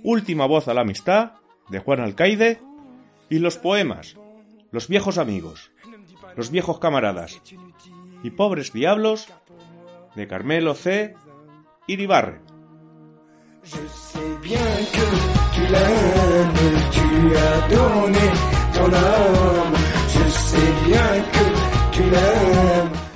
Última 0.03 0.45
voz 0.45 0.67
a 0.67 0.73
la 0.73 0.81
amistad 0.81 1.38
de 1.69 1.79
Juan 1.79 1.99
Alcaide 1.99 2.59
y 3.29 3.39
los 3.39 3.57
poemas, 3.57 4.15
los 4.71 4.87
viejos 4.87 5.17
amigos, 5.17 5.71
los 6.35 6.51
viejos 6.51 6.79
camaradas 6.79 7.39
y 8.23 8.31
pobres 8.31 8.73
diablos 8.73 9.27
de 10.15 10.27
Carmelo 10.27 10.73
C. 10.73 11.15
Iribarre. 11.87 12.41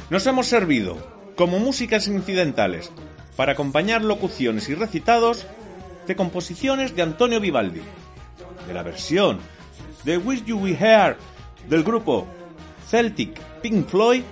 Nos 0.09 0.27
hemos 0.27 0.47
servido 0.47 0.97
como 1.35 1.59
músicas 1.59 2.07
incidentales 2.07 2.91
para 3.35 3.53
acompañar 3.53 4.03
locuciones 4.03 4.69
y 4.69 4.75
recitados 4.75 5.47
de 6.07 6.15
composiciones 6.15 6.95
de 6.95 7.01
Antonio 7.01 7.39
Vivaldi 7.39 7.81
de 8.67 8.73
la 8.73 8.83
versión 8.83 9.39
de 10.03 10.17
Wish 10.17 10.45
You 10.45 10.59
We 10.59 10.73
Hear 10.73 11.17
del 11.67 11.83
grupo 11.83 12.27
Celtic 12.87 13.39
Pink 13.61 13.87
Floyd 13.87 14.23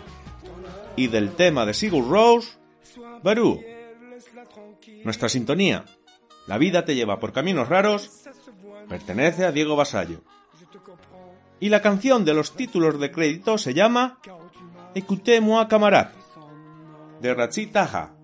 y 0.96 1.08
del 1.08 1.34
tema 1.34 1.66
de 1.66 1.74
Sigur 1.74 2.08
Rose, 2.08 2.58
Barú. 3.24 3.62
Nuestra 5.04 5.30
sintonía, 5.30 5.86
La 6.48 6.58
vida 6.58 6.86
te 6.86 6.96
lleva 6.96 7.20
por 7.20 7.32
caminos 7.32 7.70
raros, 7.70 8.26
pertenece 8.90 9.46
a 9.46 9.52
Diego 9.52 9.76
Basallo. 9.76 10.22
Y 11.60 11.70
la 11.70 11.82
canción 11.82 12.26
de 12.26 12.34
los 12.34 12.56
títulos 12.56 13.00
de 13.00 13.12
crédito 13.12 13.58
se 13.58 13.74
llama 13.74 14.20
Écoutez-moi 14.94 15.68
camarade, 15.70 16.12
de 17.22 17.34
Rachid 17.34 17.72
Taha. 17.72 18.21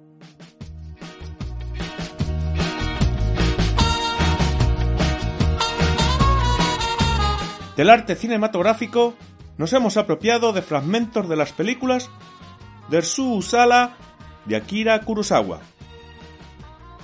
Del 7.77 7.91
arte 7.91 8.15
cinematográfico 8.15 9.13
nos 9.59 9.71
hemos 9.71 9.97
apropiado 9.97 10.51
de 10.51 10.63
fragmentos 10.63 11.29
de 11.29 11.35
las 11.35 11.53
películas 11.53 12.09
de 12.89 13.03
Su 13.03 13.35
Usala 13.35 13.95
de 14.45 14.55
Akira 14.55 14.99
Kurosawa. 15.01 15.61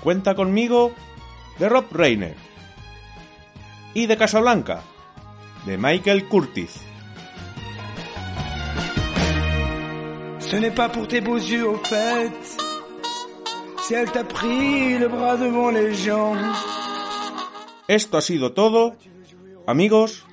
Cuenta 0.02 0.34
conmigo 0.34 0.92
de 1.60 1.70
Rob 1.70 1.86
Reiner 1.92 2.36
y 3.94 4.08
de 4.08 4.18
Casablanca 4.18 4.82
de 5.68 5.78
Michael 5.78 6.28
Curtis. 6.28 6.82
Ce 10.40 10.60
n'est 10.60 10.76
pas 10.76 10.90
pour 10.90 11.08
tes 11.08 11.22
beaux 11.22 11.38
yeux 11.38 11.68
au 11.68 11.78
fait, 11.78 12.34
si 13.84 13.94
elle 13.94 14.12
t'a 14.12 14.24
pris 14.24 14.98
le 14.98 15.08
bras 15.08 15.38
devant 15.38 15.70
les 15.70 15.94
gens. 15.94 16.36
Esto 17.88 18.18
ha 18.18 18.22
sido 18.22 18.54
todo, 18.54 18.96
amigos. 19.68 20.26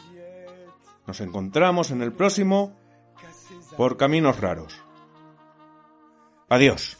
Nos 1.10 1.20
encontramos 1.22 1.90
en 1.90 2.02
el 2.02 2.12
próximo 2.12 2.72
Por 3.76 3.96
Caminos 3.96 4.40
Raros. 4.40 4.80
Adiós. 6.48 6.96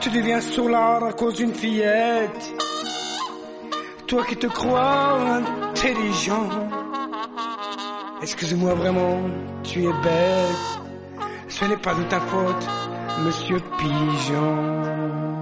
tu 0.00 0.10
deviens 0.10 0.40
sourd 0.40 0.74
à 0.74 1.12
cause 1.12 1.34
d'une 1.34 1.54
fillette. 1.54 2.44
Toi 4.08 4.24
qui 4.26 4.36
te 4.36 4.48
crois 4.48 5.42
intelligent. 5.70 6.48
Excuse-moi 8.20 8.74
vraiment, 8.74 9.30
tu 9.62 9.84
es 9.84 9.92
bête. 10.02 10.87
Ce 11.58 11.64
n'est 11.64 11.76
pas 11.76 11.92
de 11.92 12.04
ta 12.04 12.20
faute, 12.20 12.68
monsieur 13.24 13.60
Pigeon. 13.78 15.37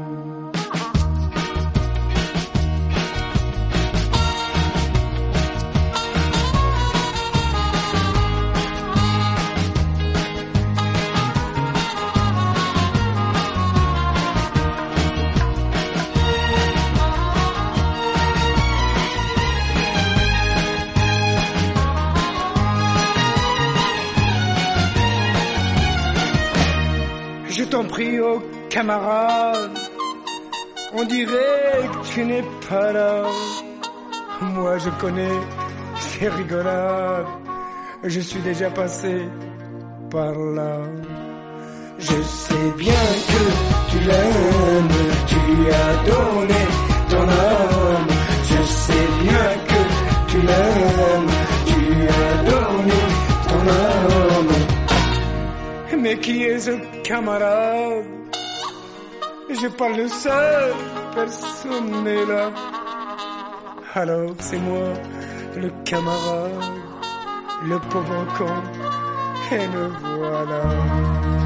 Je 27.56 27.64
t'en 27.64 27.84
prie, 27.84 28.20
oh 28.20 28.42
camarade, 28.68 29.78
on 30.92 31.04
dirait 31.04 31.88
que 31.90 32.06
tu 32.12 32.22
n'es 32.26 32.44
pas 32.68 32.92
là. 32.92 33.22
Moi 34.42 34.76
je 34.76 34.90
connais 35.00 35.38
ces 35.98 36.28
rigolades, 36.28 37.24
je 38.04 38.20
suis 38.20 38.40
déjà 38.40 38.68
passé 38.68 39.26
par 40.10 40.34
là. 40.58 40.80
Je 41.98 42.18
sais 42.40 42.70
bien 42.76 43.04
que 43.30 43.42
tu 43.90 43.98
l'aimes, 44.00 44.98
tu 45.26 45.40
as 45.82 45.94
donné 46.10 46.62
ton 47.08 47.22
âme. 47.22 48.06
Je 48.50 48.62
sais 48.84 49.08
bien 49.22 49.48
que 49.70 50.30
tu 50.30 50.38
l'aimes, 50.42 51.35
Mais 55.98 56.18
qui 56.18 56.42
est 56.44 56.58
ce 56.58 56.72
camarade? 57.02 58.04
Je 59.48 59.68
parle 59.68 60.08
seul, 60.08 60.74
personne 61.14 62.04
n'est 62.04 62.26
là. 62.26 62.50
Alors 63.94 64.34
c'est 64.40 64.58
moi, 64.58 64.92
le 65.56 65.70
camarade, 65.84 66.52
le 67.64 67.78
pauvre 67.78 68.26
con, 68.36 68.54
et 69.52 69.66
le 69.74 69.88
voilà. 70.18 71.45